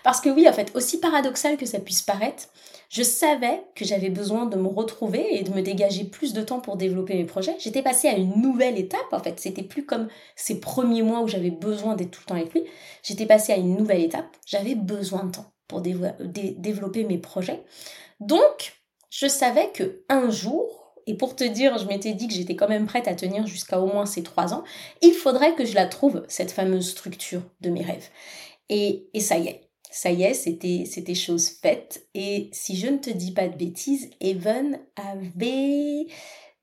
Parce 0.03 0.21
que 0.21 0.29
oui, 0.29 0.47
en 0.47 0.53
fait, 0.53 0.71
aussi 0.75 0.99
paradoxal 0.99 1.57
que 1.57 1.65
ça 1.65 1.79
puisse 1.79 2.01
paraître, 2.01 2.47
je 2.89 3.03
savais 3.03 3.63
que 3.75 3.83
j'avais 3.83 4.09
besoin 4.09 4.45
de 4.45 4.55
me 4.55 4.67
retrouver 4.67 5.37
et 5.37 5.43
de 5.43 5.51
me 5.51 5.61
dégager 5.61 6.05
plus 6.05 6.33
de 6.33 6.41
temps 6.41 6.61
pour 6.61 6.77
développer 6.77 7.15
mes 7.15 7.25
projets. 7.25 7.55
J'étais 7.59 7.81
passée 7.81 8.07
à 8.07 8.15
une 8.15 8.41
nouvelle 8.41 8.77
étape, 8.77 9.11
en 9.11 9.19
fait. 9.19 9.39
C'était 9.39 9.63
plus 9.63 9.85
comme 9.85 10.07
ces 10.35 10.59
premiers 10.59 11.01
mois 11.01 11.21
où 11.21 11.27
j'avais 11.27 11.51
besoin 11.51 11.95
d'être 11.95 12.11
tout 12.11 12.21
le 12.23 12.29
temps 12.29 12.35
avec 12.35 12.53
lui. 12.53 12.63
J'étais 13.03 13.25
passée 13.25 13.51
à 13.51 13.57
une 13.57 13.75
nouvelle 13.75 14.01
étape. 14.01 14.37
J'avais 14.45 14.75
besoin 14.75 15.25
de 15.25 15.31
temps 15.31 15.51
pour 15.67 15.81
développer 15.81 17.03
mes 17.03 17.17
projets. 17.17 17.63
Donc, 18.19 18.73
je 19.09 19.27
savais 19.27 19.71
que 19.73 20.03
un 20.09 20.29
jour, 20.29 20.93
et 21.05 21.15
pour 21.15 21.35
te 21.35 21.43
dire, 21.43 21.77
je 21.77 21.85
m'étais 21.85 22.13
dit 22.13 22.27
que 22.27 22.33
j'étais 22.33 22.55
quand 22.55 22.67
même 22.67 22.85
prête 22.85 23.07
à 23.07 23.15
tenir 23.15 23.47
jusqu'à 23.47 23.79
au 23.79 23.87
moins 23.87 24.05
ces 24.05 24.23
trois 24.23 24.53
ans, 24.53 24.63
il 25.01 25.13
faudrait 25.13 25.55
que 25.55 25.65
je 25.65 25.75
la 25.75 25.85
trouve, 25.85 26.23
cette 26.27 26.51
fameuse 26.51 26.89
structure 26.89 27.41
de 27.61 27.69
mes 27.69 27.83
rêves. 27.83 28.09
Et, 28.69 29.09
et 29.13 29.21
ça 29.21 29.37
y 29.37 29.47
est, 29.47 29.67
ça 29.89 30.11
y 30.11 30.23
est, 30.23 30.33
c'était, 30.33 30.83
c'était 30.85 31.15
chose 31.15 31.49
faite. 31.49 32.07
Et 32.13 32.49
si 32.51 32.77
je 32.77 32.87
ne 32.87 32.97
te 32.97 33.09
dis 33.09 33.31
pas 33.31 33.47
de 33.47 33.55
bêtises, 33.55 34.09
Evan 34.19 34.77
avait 34.95 36.07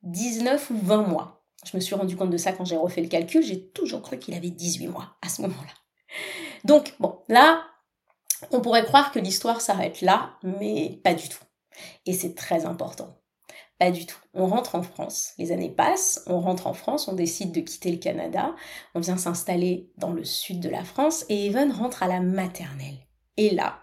19 0.03 0.71
ou 0.71 0.79
20 0.79 1.09
mois. 1.09 1.45
Je 1.65 1.77
me 1.77 1.81
suis 1.81 1.95
rendu 1.95 2.17
compte 2.17 2.31
de 2.31 2.37
ça 2.37 2.53
quand 2.53 2.67
j'ai 2.67 2.77
refait 2.77 3.01
le 3.01 3.09
calcul. 3.09 3.43
J'ai 3.43 3.69
toujours 3.69 4.03
cru 4.03 4.19
qu'il 4.19 4.35
avait 4.35 4.51
18 4.51 4.89
mois 4.89 5.17
à 5.23 5.29
ce 5.29 5.41
moment-là. 5.43 5.73
Donc, 6.65 6.95
bon, 7.01 7.19
là, 7.29 7.65
on 8.51 8.61
pourrait 8.61 8.85
croire 8.85 9.13
que 9.13 9.19
l'histoire 9.19 9.61
s'arrête 9.61 10.01
là, 10.01 10.39
mais 10.43 11.01
pas 11.03 11.15
du 11.15 11.29
tout. 11.29 11.43
Et 12.07 12.13
c'est 12.13 12.35
très 12.35 12.67
important. 12.67 13.19
Pas 13.79 13.91
du 13.91 14.07
tout. 14.07 14.19
On 14.35 14.47
rentre 14.47 14.77
en 14.77 14.83
France, 14.83 15.33
les 15.37 15.51
années 15.51 15.71
passent, 15.71 16.23
on 16.27 16.41
rentre 16.41 16.69
en 16.69 16.75
France, 16.75 17.09
on 17.09 17.13
décide 17.13 17.53
de 17.53 17.61
quitter 17.61 17.91
le 17.91 17.99
Canada, 17.99 18.55
on 18.95 19.01
vient 19.01 19.17
s'installer 19.17 19.91
dans 19.97 20.13
le 20.13 20.25
sud 20.25 20.61
de 20.61 20.69
la 20.69 20.85
France 20.85 21.25
et 21.29 21.47
Evan 21.47 21.73
rentre 21.73 22.03
à 22.03 22.09
la 22.09 22.21
maternelle. 22.21 22.99
Et 23.37 23.51
là, 23.51 23.81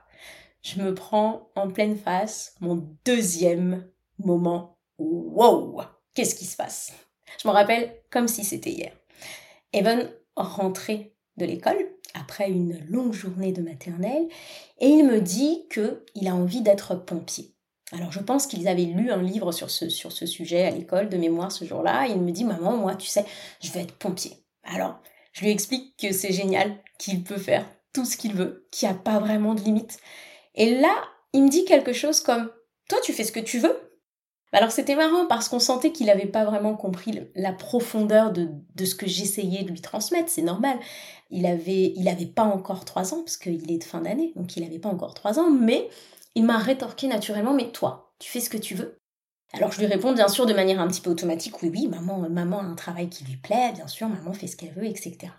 je 0.62 0.82
me 0.82 0.94
prends 0.94 1.50
en 1.56 1.70
pleine 1.70 1.98
face 1.98 2.56
mon 2.62 2.88
deuxième 3.06 3.90
moment. 4.18 4.78
Wow 4.98 5.82
Qu'est-ce 6.14 6.36
qui 6.36 6.46
se 6.46 6.56
passe? 6.56 6.94
Je 7.42 7.48
me 7.48 7.54
rappelle 7.54 7.94
comme 8.10 8.28
si 8.28 8.44
c'était 8.44 8.72
hier. 8.72 8.94
Evan 9.74 10.10
rentrait 10.36 11.16
de 11.38 11.46
l'école 11.46 11.91
après 12.14 12.50
une 12.50 12.80
longue 12.90 13.14
journée 13.14 13.52
de 13.52 13.62
maternelle 13.62 14.28
et 14.80 14.88
il 14.88 15.06
me 15.06 15.22
dit 15.22 15.66
qu'il 15.72 16.28
a 16.28 16.36
envie 16.36 16.62
d'être 16.62 16.96
pompier. 16.96 17.54
Alors 17.92 18.12
je 18.12 18.20
pense 18.20 18.48
qu'ils 18.48 18.68
avaient 18.68 18.86
lu 18.86 19.12
un 19.12 19.22
livre 19.22 19.52
sur 19.52 19.70
ce, 19.70 19.90
sur 19.90 20.12
ce 20.12 20.26
sujet 20.26 20.64
à 20.64 20.72
l'école 20.72 21.10
de 21.10 21.18
mémoire 21.18 21.52
ce 21.52 21.66
jour-là. 21.66 22.08
Il 22.08 22.20
me 22.22 22.32
dit 22.32 22.46
maman, 22.46 22.78
moi 22.78 22.96
tu 22.96 23.08
sais, 23.08 23.26
je 23.62 23.72
vais 23.72 23.82
être 23.82 23.98
pompier. 23.98 24.32
Alors 24.64 25.00
je 25.34 25.42
lui 25.42 25.52
explique 25.52 25.96
que 25.98 26.12
c'est 26.12 26.34
génial, 26.34 26.76
qu'il 26.98 27.24
peut 27.24 27.38
faire 27.38 27.66
tout 27.94 28.06
ce 28.06 28.18
qu'il 28.18 28.34
veut, 28.34 28.68
qu'il 28.72 28.88
n'y 28.88 28.96
a 28.96 28.98
pas 28.98 29.20
vraiment 29.20 29.54
de 29.54 29.62
limite. 29.62 30.00
Et 30.56 30.80
là, 30.80 30.94
il 31.34 31.44
me 31.44 31.50
dit 31.50 31.66
quelque 31.66 31.94
chose 31.94 32.22
comme 32.22 32.50
toi 32.90 33.00
tu 33.04 33.14
fais 33.14 33.24
ce 33.24 33.32
que 33.32 33.40
tu 33.40 33.60
veux. 33.60 33.91
Alors 34.54 34.72
c'était 34.72 34.96
marrant 34.96 35.28
parce 35.28 35.48
qu'on 35.48 35.60
sentait 35.60 35.92
qu'il 35.92 36.08
n'avait 36.08 36.26
pas 36.26 36.44
vraiment 36.44 36.76
compris 36.76 37.22
la 37.36 37.54
profondeur 37.54 38.32
de, 38.34 38.50
de 38.76 38.86
ce 38.86 38.96
que 38.96 39.08
j'essayais 39.08 39.64
de 39.64 39.70
lui 39.70 39.80
transmettre, 39.80 40.30
c'est 40.30 40.42
normal. 40.42 40.78
Il 41.30 41.46
avait, 41.46 41.94
il 41.96 42.10
avait 42.10 42.26
pas 42.26 42.44
encore 42.44 42.84
trois 42.84 43.14
ans 43.14 43.22
parce 43.24 43.38
qu'il 43.38 43.72
est 43.72 43.78
de 43.78 43.84
fin 43.84 44.02
d'année, 44.02 44.34
donc 44.36 44.58
il 44.58 44.64
n'avait 44.64 44.80
pas 44.80 44.90
encore 44.90 45.14
trois 45.14 45.40
ans, 45.40 45.50
mais 45.50 45.90
il 46.36 46.44
m'a 46.44 46.58
rétorqué 46.58 47.08
naturellement, 47.08 47.54
mais 47.54 47.72
toi, 47.72 48.14
tu 48.20 48.30
fais 48.30 48.42
ce 48.42 48.50
que 48.50 48.58
tu 48.58 48.76
veux. 48.76 48.98
Alors 49.54 49.72
je 49.72 49.80
lui 49.80 49.86
réponds 49.86 50.14
bien 50.14 50.28
sûr 50.28 50.46
de 50.46 50.54
manière 50.54 50.80
un 50.80 50.88
petit 50.88 51.02
peu 51.02 51.10
automatique, 51.10 51.62
oui 51.62 51.70
oui, 51.74 51.88
maman, 51.88 52.30
maman 52.30 52.60
a 52.60 52.64
un 52.64 52.76
travail 52.76 53.10
qui 53.10 53.24
lui 53.24 53.38
plaît, 53.38 53.72
bien 53.74 53.88
sûr, 53.88 54.08
maman 54.08 54.34
fait 54.34 54.48
ce 54.48 54.56
qu'elle 54.56 54.74
veut, 54.74 54.86
etc. 54.86 55.34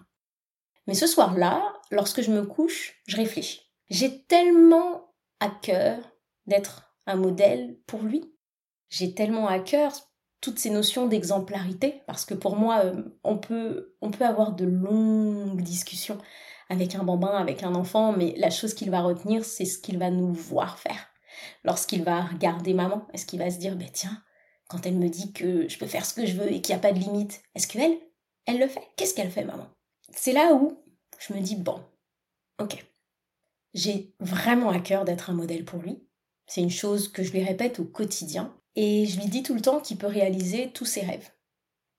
Mais 0.86 0.94
ce 0.94 1.06
soir-là, 1.06 1.62
lorsque 1.90 2.22
je 2.22 2.30
me 2.30 2.44
couche, 2.44 3.00
je 3.06 3.16
réfléchis. 3.16 3.70
J'ai 3.88 4.24
tellement 4.24 5.12
à 5.40 5.48
cœur 5.48 5.98
d'être 6.46 6.94
un 7.06 7.16
modèle 7.16 7.78
pour 7.86 8.02
lui. 8.02 8.31
J'ai 8.92 9.14
tellement 9.14 9.48
à 9.48 9.58
cœur 9.58 9.90
toutes 10.42 10.58
ces 10.58 10.68
notions 10.68 11.06
d'exemplarité, 11.06 12.02
parce 12.06 12.26
que 12.26 12.34
pour 12.34 12.56
moi, 12.56 12.84
euh, 12.84 13.02
on 13.24 13.38
peut, 13.38 13.94
on 14.02 14.10
peut 14.10 14.26
avoir 14.26 14.52
de 14.52 14.66
longues 14.66 15.62
discussions 15.62 16.18
avec 16.68 16.94
un 16.94 17.02
bambin, 17.02 17.30
avec 17.30 17.62
un 17.62 17.74
enfant, 17.74 18.12
mais 18.12 18.34
la 18.36 18.50
chose 18.50 18.74
qu'il 18.74 18.90
va 18.90 19.00
retenir, 19.00 19.46
c'est 19.46 19.64
ce 19.64 19.78
qu'il 19.78 19.98
va 19.98 20.10
nous 20.10 20.34
voir 20.34 20.78
faire. 20.78 21.06
Lorsqu'il 21.64 22.02
va 22.04 22.20
regarder 22.20 22.74
maman, 22.74 23.06
est-ce 23.14 23.24
qu'il 23.24 23.38
va 23.38 23.50
se 23.50 23.58
dire, 23.58 23.76
ben 23.76 23.88
tiens, 23.90 24.22
quand 24.68 24.84
elle 24.84 24.98
me 24.98 25.08
dit 25.08 25.32
que 25.32 25.70
je 25.70 25.78
peux 25.78 25.86
faire 25.86 26.04
ce 26.04 26.12
que 26.12 26.26
je 26.26 26.36
veux 26.36 26.52
et 26.52 26.60
qu'il 26.60 26.74
n'y 26.74 26.78
a 26.78 26.82
pas 26.82 26.92
de 26.92 26.98
limite, 26.98 27.42
est-ce 27.54 27.66
qu'elle, 27.66 27.96
elle 28.44 28.58
le 28.58 28.68
fait? 28.68 28.86
Qu'est-ce 28.96 29.14
qu'elle 29.14 29.30
fait, 29.30 29.44
maman? 29.44 29.68
C'est 30.14 30.32
là 30.32 30.52
où 30.52 30.84
je 31.18 31.32
me 31.32 31.40
dis, 31.40 31.56
bon, 31.56 31.82
ok, 32.60 32.84
j'ai 33.72 34.14
vraiment 34.20 34.68
à 34.68 34.80
cœur 34.80 35.06
d'être 35.06 35.30
un 35.30 35.34
modèle 35.34 35.64
pour 35.64 35.80
lui. 35.80 36.06
C'est 36.46 36.60
une 36.60 36.68
chose 36.68 37.08
que 37.08 37.22
je 37.22 37.32
lui 37.32 37.42
répète 37.42 37.80
au 37.80 37.84
quotidien. 37.84 38.54
Et 38.74 39.06
je 39.06 39.20
lui 39.20 39.26
dis 39.26 39.42
tout 39.42 39.54
le 39.54 39.60
temps 39.60 39.80
qu'il 39.80 39.98
peut 39.98 40.06
réaliser 40.06 40.72
tous 40.72 40.84
ses 40.84 41.02
rêves. 41.02 41.30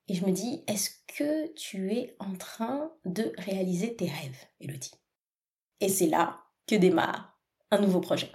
Et 0.07 0.15
je 0.15 0.25
me 0.25 0.31
dis, 0.31 0.63
est-ce 0.67 0.89
que 1.07 1.53
tu 1.53 1.93
es 1.93 2.15
en 2.19 2.33
train 2.35 2.91
de 3.05 3.31
réaliser 3.37 3.95
tes 3.95 4.07
rêves, 4.07 4.45
Elodie 4.59 4.93
Et 5.79 5.89
c'est 5.89 6.07
là 6.07 6.41
que 6.67 6.75
démarre 6.75 7.39
un 7.71 7.79
nouveau 7.79 8.01
projet. 8.01 8.31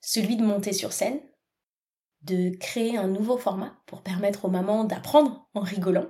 Celui 0.00 0.36
de 0.36 0.44
monter 0.44 0.72
sur 0.72 0.92
scène, 0.92 1.20
de 2.22 2.50
créer 2.56 2.96
un 2.96 3.08
nouveau 3.08 3.38
format 3.38 3.76
pour 3.86 4.02
permettre 4.02 4.44
aux 4.44 4.50
mamans 4.50 4.84
d'apprendre 4.84 5.48
en 5.54 5.60
rigolant, 5.60 6.06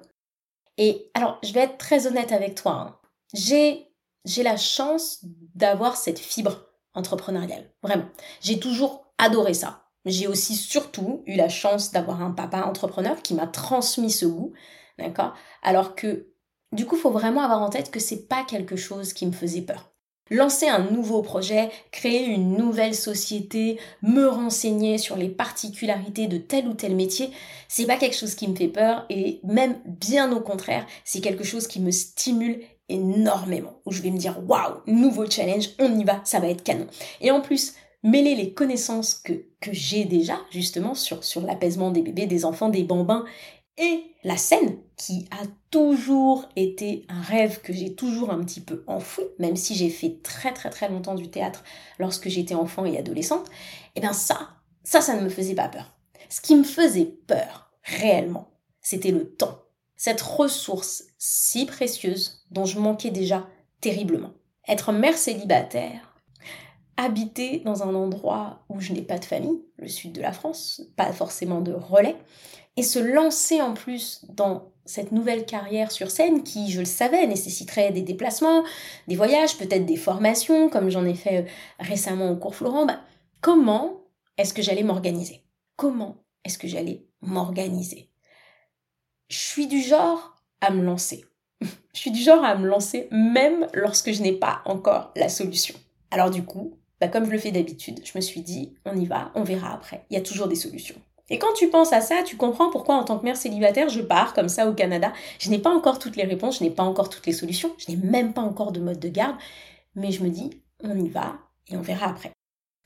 et 0.76 1.11
alors, 1.14 1.38
je 1.42 1.52
vais 1.52 1.61
être 1.61 1.78
très 1.78 2.07
honnête 2.07 2.33
avec 2.33 2.54
toi. 2.54 2.72
Hein. 2.72 2.98
J'ai, 3.33 3.92
j'ai 4.24 4.42
la 4.42 4.57
chance 4.57 5.20
d'avoir 5.54 5.96
cette 5.96 6.18
fibre 6.18 6.66
entrepreneuriale. 6.94 7.70
Vraiment. 7.83 8.09
J'ai 8.40 8.59
toujours 8.59 9.07
adoré 9.18 9.54
ça. 9.54 9.83
J'ai 10.04 10.26
aussi 10.26 10.54
surtout 10.54 11.22
eu 11.26 11.34
la 11.34 11.48
chance 11.48 11.92
d'avoir 11.92 12.22
un 12.22 12.30
papa 12.30 12.62
entrepreneur 12.62 13.20
qui 13.22 13.34
m'a 13.34 13.46
transmis 13.46 14.10
ce 14.10 14.26
goût. 14.26 14.52
D'accord? 14.98 15.34
Alors 15.62 15.94
que, 15.94 16.28
du 16.72 16.86
coup, 16.86 16.96
faut 16.96 17.10
vraiment 17.10 17.42
avoir 17.42 17.62
en 17.62 17.70
tête 17.70 17.90
que 17.90 18.00
c'est 18.00 18.28
pas 18.28 18.44
quelque 18.44 18.76
chose 18.76 19.12
qui 19.12 19.26
me 19.26 19.32
faisait 19.32 19.62
peur. 19.62 19.90
Lancer 20.30 20.68
un 20.68 20.90
nouveau 20.90 21.20
projet, 21.20 21.70
créer 21.92 22.24
une 22.24 22.56
nouvelle 22.56 22.94
société, 22.94 23.78
me 24.00 24.26
renseigner 24.26 24.96
sur 24.96 25.16
les 25.16 25.28
particularités 25.28 26.28
de 26.28 26.38
tel 26.38 26.66
ou 26.66 26.72
tel 26.72 26.96
métier, 26.96 27.30
c'est 27.68 27.84
pas 27.84 27.98
quelque 27.98 28.16
chose 28.16 28.34
qui 28.34 28.48
me 28.48 28.56
fait 28.56 28.68
peur 28.68 29.04
et 29.10 29.40
même 29.44 29.76
bien 29.84 30.32
au 30.32 30.40
contraire, 30.40 30.86
c'est 31.04 31.20
quelque 31.20 31.44
chose 31.44 31.66
qui 31.66 31.78
me 31.78 31.90
stimule 31.90 32.62
énormément. 32.88 33.80
Où 33.84 33.92
je 33.92 34.00
vais 34.00 34.10
me 34.10 34.18
dire 34.18 34.40
waouh, 34.48 34.80
nouveau 34.86 35.28
challenge, 35.28 35.68
on 35.78 35.98
y 35.98 36.04
va, 36.04 36.22
ça 36.24 36.40
va 36.40 36.48
être 36.48 36.64
canon. 36.64 36.86
Et 37.20 37.30
en 37.30 37.42
plus, 37.42 37.74
mêler 38.04 38.36
les 38.36 38.52
connaissances 38.52 39.14
que, 39.14 39.32
que 39.60 39.72
j'ai 39.72 40.04
déjà 40.04 40.38
justement 40.50 40.94
sur, 40.94 41.24
sur 41.24 41.40
l'apaisement 41.40 41.90
des 41.90 42.02
bébés, 42.02 42.26
des 42.26 42.44
enfants, 42.44 42.68
des 42.68 42.84
bambins 42.84 43.24
et 43.76 44.04
la 44.22 44.36
scène, 44.36 44.78
qui 44.96 45.26
a 45.32 45.44
toujours 45.70 46.48
été 46.54 47.04
un 47.08 47.20
rêve 47.20 47.60
que 47.60 47.72
j'ai 47.72 47.94
toujours 47.94 48.30
un 48.30 48.44
petit 48.44 48.60
peu 48.60 48.84
enfoui, 48.86 49.24
même 49.38 49.56
si 49.56 49.74
j'ai 49.74 49.90
fait 49.90 50.20
très 50.22 50.52
très 50.52 50.70
très 50.70 50.88
longtemps 50.88 51.16
du 51.16 51.28
théâtre 51.28 51.64
lorsque 51.98 52.28
j'étais 52.28 52.54
enfant 52.54 52.84
et 52.84 52.96
adolescente, 52.96 53.48
et 53.48 53.50
eh 53.96 54.00
bien 54.00 54.12
ça, 54.12 54.50
ça, 54.84 55.00
ça 55.00 55.16
ne 55.16 55.22
me 55.22 55.28
faisait 55.28 55.56
pas 55.56 55.68
peur. 55.68 55.96
Ce 56.28 56.40
qui 56.40 56.54
me 56.54 56.62
faisait 56.62 57.16
peur, 57.26 57.72
réellement, 57.82 58.52
c'était 58.80 59.10
le 59.10 59.34
temps. 59.34 59.58
Cette 59.96 60.20
ressource 60.20 61.04
si 61.18 61.66
précieuse 61.66 62.44
dont 62.50 62.66
je 62.66 62.78
manquais 62.78 63.10
déjà 63.10 63.46
terriblement. 63.80 64.32
Être 64.68 64.92
mère 64.92 65.18
célibataire, 65.18 66.13
habiter 66.96 67.61
dans 67.61 67.83
un 67.83 67.94
endroit 67.94 68.64
où 68.68 68.80
je 68.80 68.92
n'ai 68.92 69.02
pas 69.02 69.18
de 69.18 69.24
famille, 69.24 69.62
le 69.76 69.88
sud 69.88 70.12
de 70.12 70.20
la 70.20 70.33
France, 70.33 70.83
pas 70.96 71.12
forcément 71.12 71.61
de 71.61 71.72
relais, 71.72 72.16
et 72.76 72.83
se 72.83 72.98
lancer 72.98 73.61
en 73.61 73.74
plus 73.74 74.24
dans 74.28 74.72
cette 74.87 75.12
nouvelle 75.12 75.46
carrière 75.46 75.90
sur 75.90 76.11
scène 76.11 76.42
qui, 76.42 76.70
je 76.70 76.80
le 76.80 76.85
savais, 76.85 77.26
nécessiterait 77.26 77.92
des 77.92 78.02
déplacements, 78.02 78.64
des 79.09 79.16
voyages, 79.16 79.57
peut-être 79.57 79.87
des 79.87 79.96
formations, 79.96 80.68
comme 80.68 80.90
j'en 80.90 81.07
ai 81.07 81.14
fait 81.14 81.42
euh, 81.42 81.48
récemment 81.78 82.30
au 82.30 82.37
cours 82.37 82.54
Florent, 82.54 82.87
bah, 82.87 83.00
comment 83.40 84.02
est-ce 84.37 84.52
que 84.52 84.62
j'allais 84.62 84.83
m'organiser? 84.83 85.44
Comment 85.76 86.16
est-ce 86.44 86.59
que 86.59 86.68
j'allais 86.68 87.07
m'organiser? 87.22 88.11
Je 89.28 89.38
suis 89.38 89.66
du 89.66 89.80
genre 89.80 90.37
à 90.61 90.70
me 90.70 90.83
lancer. 90.83 91.24
je 91.61 91.98
suis 91.98 92.11
du 92.11 92.20
genre 92.20 92.44
à 92.44 92.54
me 92.57 92.66
lancer 92.66 93.09
même 93.11 93.66
lorsque 93.72 94.12
je 94.12 94.22
n'ai 94.22 94.33
pas 94.33 94.61
encore 94.66 95.12
la 95.16 95.30
solution. 95.30 95.74
Alors 96.11 96.30
du 96.30 96.44
coup, 96.44 96.78
bah, 97.00 97.09
comme 97.09 97.26
je 97.26 97.30
le 97.30 97.38
fais 97.38 97.50
d'habitude, 97.50 98.00
je 98.04 98.12
me 98.16 98.20
suis 98.20 98.40
dit, 98.40 98.74
on 98.85 98.96
y 98.96 99.07
va, 99.07 99.30
on 99.35 99.42
verra 99.42 99.72
après. 99.72 100.04
Il 100.11 100.14
y 100.14 100.16
a 100.16 100.22
toujours 100.22 100.48
des 100.48 100.57
solutions. 100.57 101.00
Et 101.30 101.38
quand 101.38 101.52
tu 101.54 101.70
penses 101.70 101.92
à 101.92 102.00
ça, 102.00 102.22
tu 102.22 102.37
comprends 102.37 102.70
pourquoi 102.70 102.96
en 102.96 103.04
tant 103.04 103.18
que 103.18 103.24
mère 103.24 103.37
célibataire, 103.37 103.88
je 103.88 104.02
pars 104.02 104.35
comme 104.35 104.48
ça 104.48 104.68
au 104.68 104.74
Canada. 104.74 105.12
Je 105.38 105.50
n'ai 105.50 105.59
pas 105.59 105.74
encore 105.74 105.98
toutes 105.98 106.16
les 106.16 106.24
réponses, 106.24 106.59
je 106.59 106.64
n'ai 106.64 106.70
pas 106.70 106.83
encore 106.83 107.09
toutes 107.09 107.26
les 107.26 107.33
solutions, 107.33 107.74
je 107.78 107.90
n'ai 107.90 107.96
même 107.96 108.35
pas 108.35 108.42
encore 108.42 108.72
de 108.72 108.80
mode 108.80 109.00
de 109.00 109.09
garde, 109.09 109.37
mais 109.94 110.12
je 110.12 110.22
me 110.22 110.28
dis, 110.28 110.50
on 110.83 110.96
y 110.98 111.09
va 111.09 111.38
et 111.68 111.76
on 111.76 111.83
verra 111.83 112.09
après. 112.09 112.33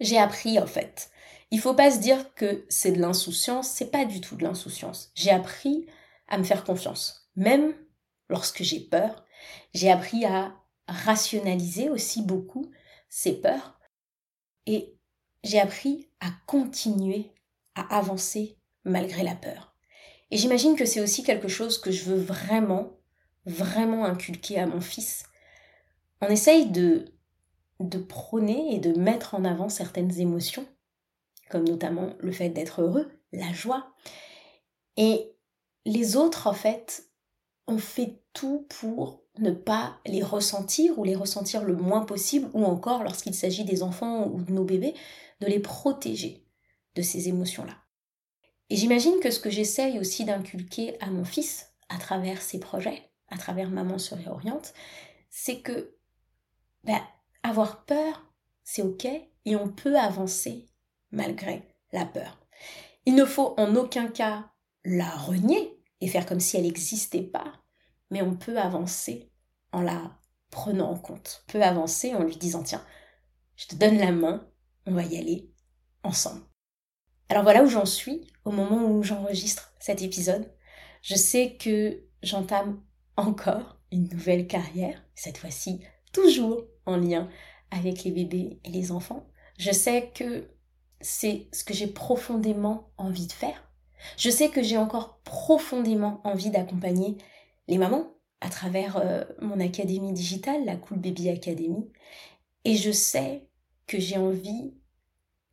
J'ai 0.01 0.19
appris 0.19 0.59
en 0.61 0.67
fait. 0.67 1.11
Il 1.51 1.61
faut 1.61 1.75
pas 1.75 1.91
se 1.91 1.99
dire 1.99 2.35
que 2.35 2.65
c'est 2.69 2.93
de 2.93 3.01
l'insouciance, 3.01 3.69
c'est 3.69 3.91
pas 3.91 4.05
du 4.05 4.21
tout 4.21 4.37
de 4.37 4.45
l'insouciance. 4.45 5.11
J'ai 5.15 5.31
appris 5.31 5.87
à 6.29 6.39
me 6.39 6.45
faire 6.45 6.63
confiance. 6.63 7.29
Même 7.35 7.75
lorsque 8.29 8.63
j'ai 8.63 8.81
peur, 8.81 9.25
j'ai 9.75 9.91
appris 9.91 10.25
à 10.25 10.55
rationaliser 10.87 11.91
aussi 11.91 12.23
beaucoup 12.23 12.71
ces 13.09 13.33
peurs 13.33 13.78
et 14.69 14.95
j'ai 15.45 15.59
appris 15.59 16.11
à 16.21 16.29
continuer 16.47 17.33
à 17.75 17.97
avancer 17.97 18.59
malgré 18.85 19.23
la 19.23 19.35
peur. 19.35 19.75
Et 20.31 20.37
j'imagine 20.37 20.77
que 20.77 20.85
c'est 20.85 21.01
aussi 21.01 21.23
quelque 21.23 21.49
chose 21.49 21.79
que 21.79 21.91
je 21.91 22.05
veux 22.05 22.21
vraiment, 22.21 22.99
vraiment 23.47 24.05
inculquer 24.05 24.59
à 24.59 24.67
mon 24.67 24.83
fils. 24.83 25.25
On 26.21 26.29
essaye 26.29 26.67
de, 26.67 27.07
de 27.81 27.99
prôner 27.99 28.75
et 28.75 28.79
de 28.79 28.93
mettre 28.93 29.35
en 29.35 29.45
avant 29.45 29.71
certaines 29.71 30.21
émotions, 30.21 30.67
comme 31.49 31.67
notamment 31.67 32.15
le 32.19 32.33
fait 32.33 32.51
d'être 32.51 32.83
heureux, 32.83 33.11
la 33.33 33.51
joie. 33.55 33.95
Et 34.99 35.33
les 35.87 36.17
autres, 36.17 36.47
en 36.47 36.53
fait, 36.53 37.09
ont 37.69 37.79
fait 37.79 38.21
tout 38.35 38.67
pour 38.69 39.23
ne 39.39 39.51
pas 39.51 39.99
les 40.07 40.23
ressentir 40.23 40.99
ou 40.99 41.05
les 41.05 41.15
ressentir 41.17 41.65
le 41.65 41.77
moins 41.77 42.05
possible, 42.05 42.49
ou 42.55 42.65
encore, 42.65 43.03
lorsqu'il 43.03 43.35
s'agit 43.35 43.65
des 43.65 43.83
enfants 43.83 44.27
ou 44.27 44.43
de 44.43 44.53
nos 44.53 44.65
bébés, 44.65 44.95
de 45.41 45.47
les 45.47 45.61
protéger 45.61 46.45
de 46.95 47.03
ces 47.03 47.29
émotions-là. 47.29 47.77
Et 48.71 48.77
j'imagine 48.77 49.19
que 49.21 49.31
ce 49.31 49.41
que 49.41 49.51
j'essaye 49.51 49.99
aussi 49.99 50.25
d'inculquer 50.25 51.01
à 51.01 51.07
mon 51.07 51.25
fils, 51.25 51.73
à 51.89 51.99
travers 51.99 52.43
ses 52.43 52.61
projets, 52.61 53.11
à 53.29 53.39
travers 53.39 53.71
Maman 53.71 53.99
se 53.99 54.15
réoriente, 54.15 54.75
c'est 55.31 55.61
que 55.61 55.95
ben, 56.85 57.01
avoir 57.43 57.85
peur, 57.85 58.27
c'est 58.65 58.83
ok, 58.83 59.07
et 59.07 59.57
on 59.57 59.69
peut 59.69 59.99
avancer 59.99 60.67
malgré 61.11 61.63
la 61.93 62.05
peur. 62.05 62.39
Il 63.07 63.15
ne 63.15 63.25
faut 63.25 63.55
en 63.57 63.75
aucun 63.75 64.09
cas 64.09 64.51
la 64.85 65.09
renier 65.09 65.79
et 66.01 66.09
faire 66.09 66.27
comme 66.27 66.41
si 66.41 66.57
elle 66.57 66.65
n'existait 66.65 67.23
pas, 67.23 67.53
mais 68.11 68.23
on 68.23 68.35
peut 68.37 68.59
avancer 68.59 69.31
en 69.73 69.83
la 69.83 70.19
prenant 70.51 70.91
en 70.91 70.99
compte. 70.99 71.45
On 71.49 71.53
peut 71.53 71.63
avancer 71.63 72.15
en 72.15 72.23
lui 72.23 72.37
disant 72.37 72.63
tiens, 72.63 72.85
je 73.57 73.67
te 73.67 73.75
donne 73.75 73.99
la 73.99 74.13
main, 74.13 74.49
on 74.87 74.93
va 74.93 75.03
y 75.03 75.19
aller 75.19 75.51
ensemble. 76.03 76.43
Alors 77.29 77.43
voilà 77.43 77.63
où 77.63 77.69
j'en 77.69 77.85
suis 77.85 78.27
au 78.45 78.51
moment 78.51 78.91
où 78.91 79.03
j'enregistre 79.03 79.75
cet 79.79 80.03
épisode. 80.03 80.51
Je 81.03 81.15
sais 81.15 81.57
que 81.57 82.03
j'entame 82.23 82.83
encore 83.17 83.79
une 83.93 84.09
nouvelle 84.09 84.47
carrière, 84.47 85.03
cette 85.15 85.39
fois-ci 85.39 85.81
toujours 86.13 86.65
en 86.87 86.97
lien 86.97 87.29
avec 87.71 88.05
les 88.05 88.11
bébés 88.11 88.61
et 88.65 88.71
les 88.71 88.93
enfants. 88.93 89.27
Je 89.59 89.73
sais 89.73 90.11
que 90.15 90.49
c'est 91.01 91.49
ce 91.53 91.65
que 91.65 91.75
j'ai 91.75 91.87
profondément 91.87 92.91
envie 92.97 93.27
de 93.27 93.33
faire. 93.33 93.71
Je 94.17 94.31
sais 94.31 94.49
que 94.49 94.63
j'ai 94.63 94.79
encore 94.79 95.21
profondément 95.23 96.21
envie 96.25 96.51
d'accompagner 96.51 97.19
les 97.69 97.79
mamans 97.79 98.15
à 98.41 98.49
travers 98.49 98.97
euh, 98.97 99.25
mon 99.41 99.61
académie 99.61 100.13
digitale, 100.13 100.65
la 100.65 100.77
Cool 100.77 100.99
Baby 100.99 101.29
Academy. 101.29 101.91
Et 102.65 102.77
je 102.77 102.91
sais 102.91 103.49
que 103.87 103.99
j'ai 103.99 104.17
envie 104.17 104.75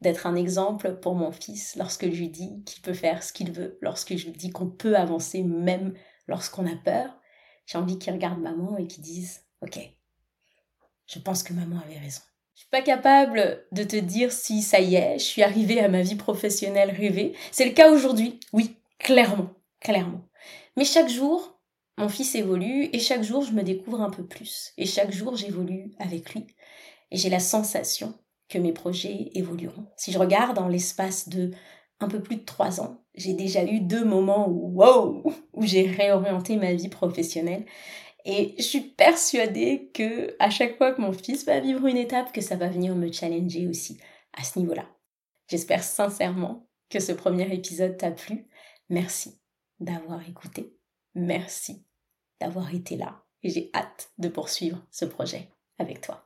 d'être 0.01 0.27
un 0.27 0.35
exemple 0.35 0.95
pour 0.95 1.15
mon 1.15 1.31
fils 1.31 1.75
lorsque 1.75 2.05
je 2.05 2.19
lui 2.19 2.29
dis 2.29 2.63
qu'il 2.65 2.81
peut 2.81 2.93
faire 2.93 3.23
ce 3.23 3.33
qu'il 3.33 3.51
veut, 3.51 3.77
lorsque 3.81 4.15
je 4.15 4.25
lui 4.25 4.33
dis 4.33 4.51
qu'on 4.51 4.69
peut 4.69 4.95
avancer 4.95 5.43
même 5.43 5.93
lorsqu'on 6.27 6.67
a 6.67 6.75
peur. 6.75 7.19
J'ai 7.65 7.77
envie 7.77 7.97
qu'il 7.97 8.13
regarde 8.13 8.39
maman 8.39 8.77
et 8.77 8.87
qu'il 8.87 9.03
dise 9.03 9.41
Ok, 9.61 9.79
je 11.07 11.19
pense 11.19 11.43
que 11.43 11.53
maman 11.53 11.79
avait 11.79 11.97
raison. 11.97 12.21
Je 12.53 12.61
suis 12.61 12.69
pas 12.69 12.81
capable 12.81 13.65
de 13.71 13.83
te 13.83 13.95
dire 13.95 14.31
si 14.31 14.61
ça 14.61 14.79
y 14.79 14.95
est, 14.95 15.19
je 15.19 15.25
suis 15.25 15.43
arrivée 15.43 15.79
à 15.81 15.89
ma 15.89 16.01
vie 16.01 16.15
professionnelle 16.15 16.91
rêvée. 16.91 17.33
C'est 17.51 17.65
le 17.65 17.73
cas 17.73 17.91
aujourd'hui, 17.91 18.39
oui, 18.53 18.77
clairement, 18.99 19.49
clairement. 19.81 20.21
Mais 20.77 20.85
chaque 20.85 21.09
jour, 21.09 21.54
mon 21.97 22.09
fils 22.09 22.35
évolue 22.35 22.89
et 22.91 22.99
chaque 22.99 23.23
jour, 23.23 23.43
je 23.43 23.53
me 23.53 23.63
découvre 23.63 24.01
un 24.01 24.09
peu 24.09 24.25
plus. 24.25 24.73
Et 24.77 24.85
chaque 24.85 25.11
jour, 25.11 25.35
j'évolue 25.37 25.91
avec 25.97 26.33
lui. 26.33 26.47
Et 27.11 27.17
j'ai 27.17 27.29
la 27.29 27.39
sensation 27.39 28.13
que 28.49 28.57
mes 28.57 28.73
projets 28.73 29.31
évolueront. 29.33 29.87
Si 29.95 30.11
je 30.11 30.19
regarde 30.19 30.55
dans 30.55 30.67
l'espace 30.67 31.29
de 31.29 31.51
un 32.01 32.09
peu 32.09 32.21
plus 32.21 32.35
de 32.35 32.43
trois 32.43 32.81
ans, 32.81 33.05
j'ai 33.15 33.33
déjà 33.33 33.63
eu 33.63 33.79
deux 33.79 34.03
moments 34.03 34.49
où, 34.49 34.81
wow, 34.81 35.23
où 35.53 35.65
j'ai 35.65 35.87
réorienté 35.87 36.57
ma 36.57 36.73
vie 36.73 36.89
professionnelle. 36.89 37.65
Et 38.25 38.55
je 38.57 38.63
suis 38.63 38.81
persuadée 38.81 39.91
que 39.93 40.35
à 40.39 40.49
chaque 40.49 40.77
fois 40.77 40.91
que 40.91 41.01
mon 41.01 41.13
fils 41.13 41.45
va 41.45 41.59
vivre 41.59 41.85
une 41.85 41.97
étape, 41.97 42.33
que 42.33 42.41
ça 42.41 42.57
va 42.57 42.67
venir 42.67 42.95
me 42.95 43.11
challenger 43.11 43.67
aussi 43.67 43.97
à 44.33 44.43
ce 44.43 44.59
niveau-là. 44.59 44.85
J'espère 45.47 45.83
sincèrement 45.83 46.67
que 46.89 46.99
ce 46.99 47.13
premier 47.13 47.53
épisode 47.53 47.97
t'a 47.97 48.11
plu. 48.11 48.47
Merci 48.89 49.39
d'avoir 49.79 50.27
écouté. 50.27 50.75
Merci 51.13 51.84
d'avoir 52.41 52.73
été 52.73 52.97
là. 52.97 53.23
Et 53.43 53.49
j'ai 53.49 53.69
hâte 53.73 54.11
de 54.17 54.27
poursuivre 54.27 54.85
ce 54.91 55.05
projet 55.05 55.49
avec 55.77 56.01
toi. 56.01 56.24